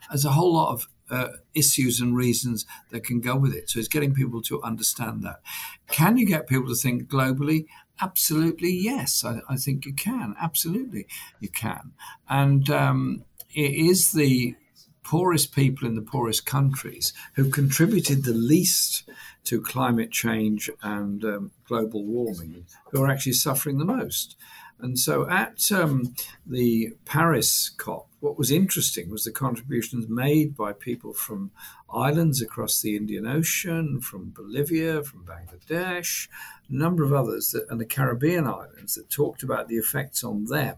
There's 0.10 0.26
a 0.26 0.32
whole 0.32 0.54
lot 0.54 0.74
of 0.74 0.88
uh, 1.10 1.28
issues 1.54 2.00
and 2.00 2.16
reasons 2.16 2.66
that 2.90 3.04
can 3.04 3.20
go 3.20 3.36
with 3.36 3.54
it. 3.54 3.70
So 3.70 3.80
it's 3.80 3.88
getting 3.88 4.14
people 4.14 4.42
to 4.44 4.62
understand 4.64 5.24
that. 5.24 5.42
Can 5.88 6.18
you 6.18 6.26
get 6.26 6.48
people 6.48 6.68
to 6.70 6.76
think 6.76 7.10
globally? 7.10 7.66
Absolutely, 8.02 8.72
yes. 8.74 9.24
I, 9.24 9.42
I 9.48 9.58
think 9.58 9.86
you 9.86 9.94
can. 9.94 10.36
Absolutely, 10.42 11.06
you 11.40 11.50
can. 11.50 11.92
And 12.28 12.70
um, 12.70 13.26
it 13.54 13.72
is 13.72 14.14
the 14.14 14.56
poorest 15.04 15.54
people 15.54 15.88
in 15.88 15.96
the 15.96 16.02
poorest 16.02 16.46
countries 16.46 17.14
who 17.36 17.50
contributed 17.50 18.24
the 18.24 18.34
least 18.34 19.10
to 19.44 19.62
climate 19.62 20.12
change 20.12 20.70
and 20.82 21.24
um, 21.24 21.52
global 21.68 22.06
warming 22.06 22.66
who 22.92 23.02
are 23.02 23.10
actually 23.10 23.34
suffering 23.34 23.78
the 23.78 23.86
most. 23.86 24.36
And 24.80 25.00
so 25.00 25.30
at 25.30 25.72
um, 25.72 26.14
the 26.46 26.94
Paris 27.06 27.70
COP, 27.70 28.10
what 28.20 28.38
was 28.38 28.52
interesting 28.52 29.10
was 29.10 29.24
the 29.24 29.32
contributions 29.32 30.10
made 30.10 30.56
by 30.56 30.74
people 30.74 31.14
from 31.14 31.52
islands 31.90 32.42
across 32.42 32.82
the 32.82 32.96
Indian 32.96 33.26
Ocean, 33.26 34.02
from 34.02 34.32
Bolivia, 34.32 35.04
from 35.04 35.26
Bangladesh, 35.26 36.28
a 36.70 36.74
number 36.74 37.04
of 37.04 37.14
others, 37.14 37.52
that, 37.52 37.66
and 37.70 37.80
the 37.80 37.86
Caribbean 37.86 38.46
islands 38.46 38.96
that 38.96 39.10
talked 39.10 39.44
about 39.44 39.68
the 39.68 39.78
effects 39.78 40.24
on 40.24 40.46
them 40.46 40.78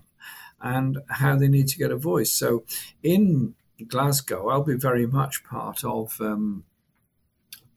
and 0.61 0.99
how 1.09 1.35
they 1.35 1.47
need 1.47 1.67
to 1.69 1.77
get 1.77 1.91
a 1.91 1.97
voice. 1.97 2.31
So 2.31 2.63
in 3.01 3.55
Glasgow, 3.83 4.49
I'll 4.49 4.63
be 4.63 4.75
very 4.75 5.05
much 5.05 5.43
part 5.43 5.83
of 5.83 6.19
um, 6.21 6.63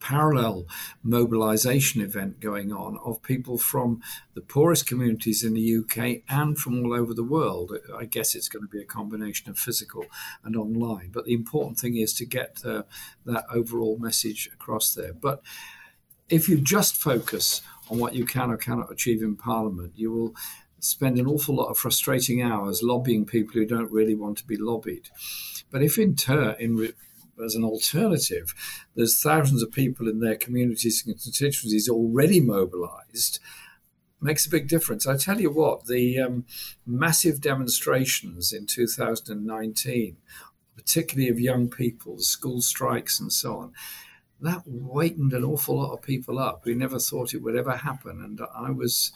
parallel 0.00 0.66
mobilization 1.02 2.00
event 2.00 2.40
going 2.40 2.72
on 2.72 2.98
of 3.04 3.22
people 3.22 3.58
from 3.58 4.00
the 4.34 4.40
poorest 4.40 4.86
communities 4.86 5.42
in 5.42 5.54
the 5.54 5.76
UK 5.76 6.22
and 6.28 6.56
from 6.58 6.84
all 6.84 6.94
over 6.94 7.12
the 7.12 7.24
world. 7.24 7.72
I 7.96 8.04
guess 8.04 8.34
it's 8.34 8.48
going 8.48 8.64
to 8.64 8.70
be 8.70 8.80
a 8.80 8.86
combination 8.86 9.50
of 9.50 9.58
physical 9.58 10.06
and 10.44 10.56
online, 10.56 11.10
but 11.12 11.24
the 11.24 11.34
important 11.34 11.78
thing 11.78 11.96
is 11.96 12.14
to 12.14 12.24
get 12.24 12.60
uh, 12.64 12.82
that 13.26 13.44
overall 13.52 13.98
message 13.98 14.48
across 14.52 14.94
there. 14.94 15.12
But 15.12 15.42
if 16.28 16.48
you 16.48 16.60
just 16.60 16.96
focus 16.96 17.62
on 17.90 17.98
what 17.98 18.14
you 18.14 18.24
can 18.24 18.50
or 18.50 18.56
cannot 18.56 18.92
achieve 18.92 19.22
in 19.22 19.36
Parliament, 19.36 19.92
you 19.96 20.12
will 20.12 20.34
spend 20.80 21.18
an 21.18 21.26
awful 21.26 21.56
lot 21.56 21.68
of 21.68 21.78
frustrating 21.78 22.42
hours 22.42 22.82
lobbying 22.82 23.24
people 23.24 23.54
who 23.54 23.66
don't 23.66 23.90
really 23.90 24.14
want 24.14 24.38
to 24.38 24.46
be 24.46 24.56
lobbied. 24.56 25.08
But 25.70 25.82
if 25.82 25.98
in 25.98 26.14
turn, 26.14 26.56
in 26.58 26.92
as 27.44 27.54
an 27.54 27.64
alternative, 27.64 28.54
there's 28.94 29.20
thousands 29.20 29.62
of 29.62 29.70
people 29.70 30.08
in 30.08 30.20
their 30.20 30.36
communities 30.36 31.04
and 31.06 31.14
constituencies 31.14 31.88
already 31.88 32.40
mobilized, 32.40 33.38
makes 34.20 34.46
a 34.46 34.50
big 34.50 34.68
difference. 34.68 35.06
I 35.06 35.16
tell 35.16 35.40
you 35.40 35.50
what, 35.50 35.86
the 35.86 36.18
um, 36.18 36.46
massive 36.84 37.40
demonstrations 37.40 38.52
in 38.52 38.66
2019, 38.66 40.16
particularly 40.74 41.28
of 41.28 41.38
young 41.38 41.68
people, 41.68 42.18
school 42.18 42.60
strikes 42.60 43.20
and 43.20 43.32
so 43.32 43.56
on, 43.56 43.72
that 44.40 44.62
wakened 44.66 45.32
an 45.32 45.44
awful 45.44 45.76
lot 45.76 45.92
of 45.92 46.02
people 46.02 46.38
up 46.38 46.62
who 46.64 46.74
never 46.74 46.98
thought 46.98 47.34
it 47.34 47.42
would 47.42 47.56
ever 47.56 47.76
happen. 47.76 48.20
And 48.22 48.40
I 48.54 48.70
was 48.70 49.12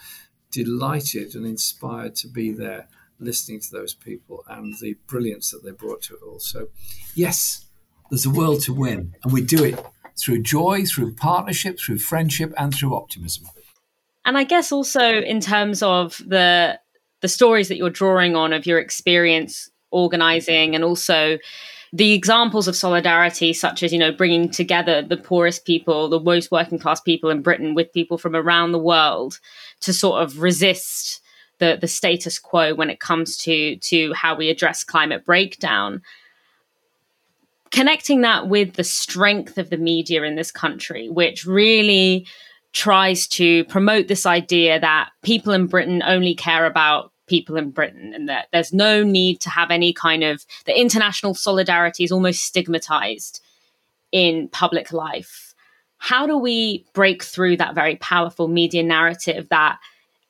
delighted 0.52 1.34
and 1.34 1.44
inspired 1.44 2.14
to 2.16 2.28
be 2.28 2.52
there 2.52 2.88
listening 3.18 3.60
to 3.60 3.70
those 3.70 3.94
people 3.94 4.44
and 4.48 4.74
the 4.80 4.96
brilliance 5.06 5.50
that 5.50 5.64
they 5.64 5.70
brought 5.70 6.02
to 6.02 6.14
it 6.14 6.20
all. 6.26 6.38
So, 6.38 6.68
yes, 7.14 7.64
there's 8.10 8.26
a 8.26 8.30
world 8.30 8.62
to 8.62 8.74
win, 8.74 9.14
and 9.24 9.32
we 9.32 9.40
do 9.40 9.64
it 9.64 9.82
through 10.18 10.42
joy, 10.42 10.84
through 10.84 11.14
partnership, 11.14 11.78
through 11.80 11.98
friendship, 11.98 12.52
and 12.58 12.74
through 12.74 12.94
optimism. 12.94 13.46
And 14.24 14.38
I 14.38 14.44
guess 14.44 14.70
also 14.70 15.20
in 15.20 15.40
terms 15.40 15.82
of 15.82 16.18
the 16.26 16.78
the 17.22 17.28
stories 17.28 17.68
that 17.68 17.76
you're 17.76 17.88
drawing 17.88 18.34
on 18.34 18.52
of 18.52 18.66
your 18.66 18.80
experience 18.80 19.70
organizing 19.92 20.74
and 20.74 20.85
also 20.85 21.38
the 21.94 22.12
examples 22.12 22.66
of 22.66 22.74
solidarity 22.74 23.52
such 23.52 23.83
as 23.83 23.92
you 23.92 23.98
know 23.98 24.11
bringing 24.11 24.50
together 24.50 25.02
the 25.02 25.16
poorest 25.16 25.64
people 25.64 26.09
the 26.09 26.18
most 26.18 26.50
working 26.50 26.78
class 26.78 27.00
people 27.00 27.28
in 27.31 27.42
britain 27.42 27.74
with 27.74 27.92
people 27.92 28.16
from 28.16 28.35
around 28.35 28.72
the 28.72 28.78
world 28.78 29.38
to 29.81 29.92
sort 29.92 30.22
of 30.22 30.40
resist 30.40 31.22
the 31.62 31.78
the 31.81 31.87
status 31.87 32.40
quo 32.40 32.74
when 32.74 32.90
it 32.90 32.98
comes 32.98 33.37
to 33.37 33.76
to 33.76 34.12
how 34.14 34.35
we 34.35 34.50
address 34.50 34.83
climate 34.83 35.24
breakdown. 35.24 36.02
Connecting 37.70 38.20
that 38.22 38.48
with 38.48 38.74
the 38.74 38.85
strength 38.85 39.57
of 39.57 39.70
the 39.70 39.78
media 39.78 40.24
in 40.24 40.35
this 40.35 40.50
country 40.50 41.09
which 41.09 41.46
really 41.46 42.26
tries 42.72 43.28
to 43.28 43.64
promote 43.66 44.09
this 44.09 44.26
idea 44.26 44.81
that 44.81 45.11
people 45.22 45.52
in 45.52 45.66
britain 45.66 46.02
only 46.05 46.35
care 46.35 46.66
about 46.66 47.12
people 47.33 47.57
in 47.57 47.71
Britain, 47.71 48.12
and 48.14 48.29
that 48.29 48.49
there's 48.53 48.75
no 48.75 49.03
need 49.03 49.40
to 49.40 49.49
have 49.49 49.71
any 49.71 49.95
kind 49.95 50.23
of 50.23 50.45
the 50.66 50.79
international 50.79 51.35
solidarity 51.35 52.05
is 52.05 52.12
almost 52.12 52.45
stigmatized 52.45 53.40
in 54.11 54.49
public 54.49 54.92
life. 54.92 55.55
How 55.97 56.27
do 56.27 56.37
we 56.37 56.85
break 56.92 57.23
through 57.23 57.57
that 57.57 57.75
very 57.75 57.97
powerful 57.97 58.49
media 58.49 58.83
narrative 58.83 59.49
that 59.49 59.79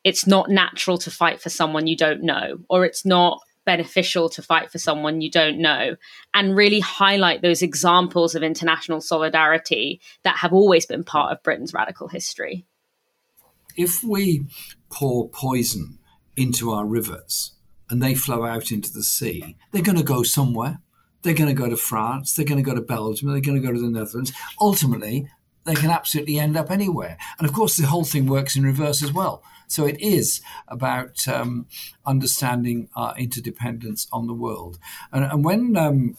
it's 0.04 0.28
not 0.28 0.48
natural 0.48 0.96
to 0.98 1.10
fight 1.10 1.40
for 1.40 1.50
someone 1.50 1.88
you 1.88 1.96
don't 1.96 2.22
know, 2.22 2.58
or 2.68 2.84
it's 2.84 3.04
not 3.04 3.40
beneficial 3.64 4.28
to 4.28 4.42
fight 4.42 4.70
for 4.70 4.78
someone 4.78 5.20
you 5.20 5.30
don't 5.30 5.58
know, 5.58 5.96
and 6.34 6.56
really 6.56 6.80
highlight 6.80 7.42
those 7.42 7.62
examples 7.62 8.36
of 8.36 8.44
international 8.44 9.00
solidarity 9.00 10.00
that 10.22 10.36
have 10.36 10.52
always 10.52 10.86
been 10.86 11.02
part 11.02 11.32
of 11.32 11.42
Britain's 11.42 11.74
radical 11.74 12.06
history? 12.06 12.64
If 13.76 14.04
we 14.04 14.46
pour 14.90 15.28
poison 15.30 15.98
into 16.36 16.70
our 16.70 16.86
rivers 16.86 17.52
and 17.90 18.02
they 18.02 18.14
flow 18.14 18.44
out 18.44 18.72
into 18.72 18.92
the 18.92 19.02
sea, 19.02 19.56
they're 19.70 19.82
going 19.82 19.98
to 19.98 20.04
go 20.04 20.22
somewhere. 20.22 20.78
They're 21.22 21.34
going 21.34 21.54
to 21.54 21.62
go 21.62 21.70
to 21.70 21.76
France, 21.76 22.34
they're 22.34 22.44
going 22.44 22.62
to 22.62 22.68
go 22.68 22.74
to 22.74 22.80
Belgium, 22.80 23.30
they're 23.30 23.40
going 23.40 23.60
to 23.60 23.64
go 23.64 23.72
to 23.72 23.80
the 23.80 23.88
Netherlands. 23.88 24.32
Ultimately, 24.60 25.28
they 25.64 25.74
can 25.74 25.90
absolutely 25.90 26.38
end 26.38 26.56
up 26.56 26.70
anywhere. 26.70 27.16
And 27.38 27.48
of 27.48 27.54
course, 27.54 27.76
the 27.76 27.86
whole 27.86 28.04
thing 28.04 28.26
works 28.26 28.56
in 28.56 28.64
reverse 28.64 29.02
as 29.02 29.12
well. 29.12 29.44
So 29.68 29.86
it 29.86 30.00
is 30.00 30.40
about 30.68 31.26
um, 31.28 31.66
understanding 32.04 32.88
our 32.96 33.16
interdependence 33.16 34.08
on 34.12 34.26
the 34.26 34.34
world. 34.34 34.78
And, 35.12 35.24
and 35.24 35.44
when 35.44 35.76
um, 35.76 36.16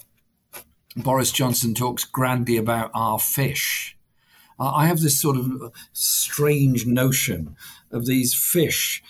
Boris 0.96 1.32
Johnson 1.32 1.74
talks 1.74 2.06
grandly 2.06 2.58
about 2.58 2.90
our 2.94 3.20
fish, 3.20 3.98
I 4.60 4.86
have 4.88 5.02
this 5.02 5.20
sort 5.20 5.36
of 5.36 5.74
strange 5.92 6.86
notion 6.86 7.56
of 7.92 8.06
these 8.06 8.34
fish 8.34 9.04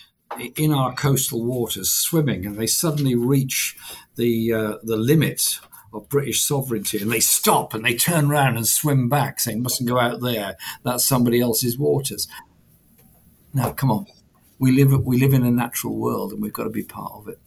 in 0.55 0.73
our 0.73 0.93
coastal 0.93 1.43
waters 1.43 1.91
swimming, 1.91 2.45
and 2.45 2.57
they 2.57 2.67
suddenly 2.67 3.15
reach 3.15 3.75
the 4.15 4.53
uh, 4.53 4.73
the 4.83 4.97
limit 4.97 5.59
of 5.93 6.09
British 6.09 6.41
sovereignty, 6.41 6.99
and 6.99 7.11
they 7.11 7.19
stop 7.19 7.73
and 7.73 7.85
they 7.85 7.95
turn 7.95 8.31
around 8.31 8.57
and 8.57 8.67
swim 8.67 9.09
back, 9.09 9.39
saying, 9.39 9.61
"Mustn't 9.61 9.89
go 9.89 9.99
out 9.99 10.21
there. 10.21 10.55
That's 10.83 11.05
somebody 11.05 11.41
else's 11.41 11.77
waters." 11.77 12.27
Now, 13.53 13.71
come 13.71 13.91
on, 13.91 14.07
we 14.59 14.71
live 14.71 15.05
we 15.05 15.17
live 15.17 15.33
in 15.33 15.43
a 15.43 15.51
natural 15.51 15.95
world, 15.95 16.31
and 16.33 16.41
we've 16.41 16.53
got 16.53 16.63
to 16.63 16.69
be 16.69 16.83
part 16.83 17.13
of 17.13 17.27
it. 17.27 17.39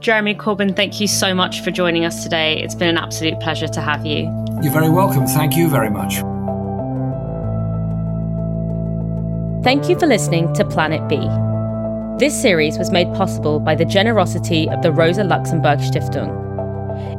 Jeremy 0.00 0.34
Corbyn, 0.34 0.74
thank 0.74 1.00
you 1.00 1.06
so 1.06 1.32
much 1.32 1.60
for 1.60 1.70
joining 1.70 2.04
us 2.04 2.24
today. 2.24 2.60
It's 2.60 2.74
been 2.74 2.88
an 2.88 2.98
absolute 2.98 3.38
pleasure 3.38 3.68
to 3.68 3.80
have 3.80 4.04
you. 4.04 4.24
You're 4.60 4.72
very 4.72 4.90
welcome. 4.90 5.26
Thank 5.26 5.56
you 5.56 5.68
very 5.68 5.90
much. 5.90 6.14
Thank 9.62 9.88
you 9.88 9.96
for 9.96 10.06
listening 10.06 10.52
to 10.54 10.64
Planet 10.64 11.08
B. 11.08 11.18
This 12.18 12.40
series 12.40 12.78
was 12.78 12.92
made 12.92 13.12
possible 13.14 13.58
by 13.58 13.74
the 13.74 13.84
generosity 13.84 14.68
of 14.68 14.82
the 14.82 14.92
Rosa 14.92 15.24
Luxemburg 15.24 15.80
Stiftung. 15.80 16.30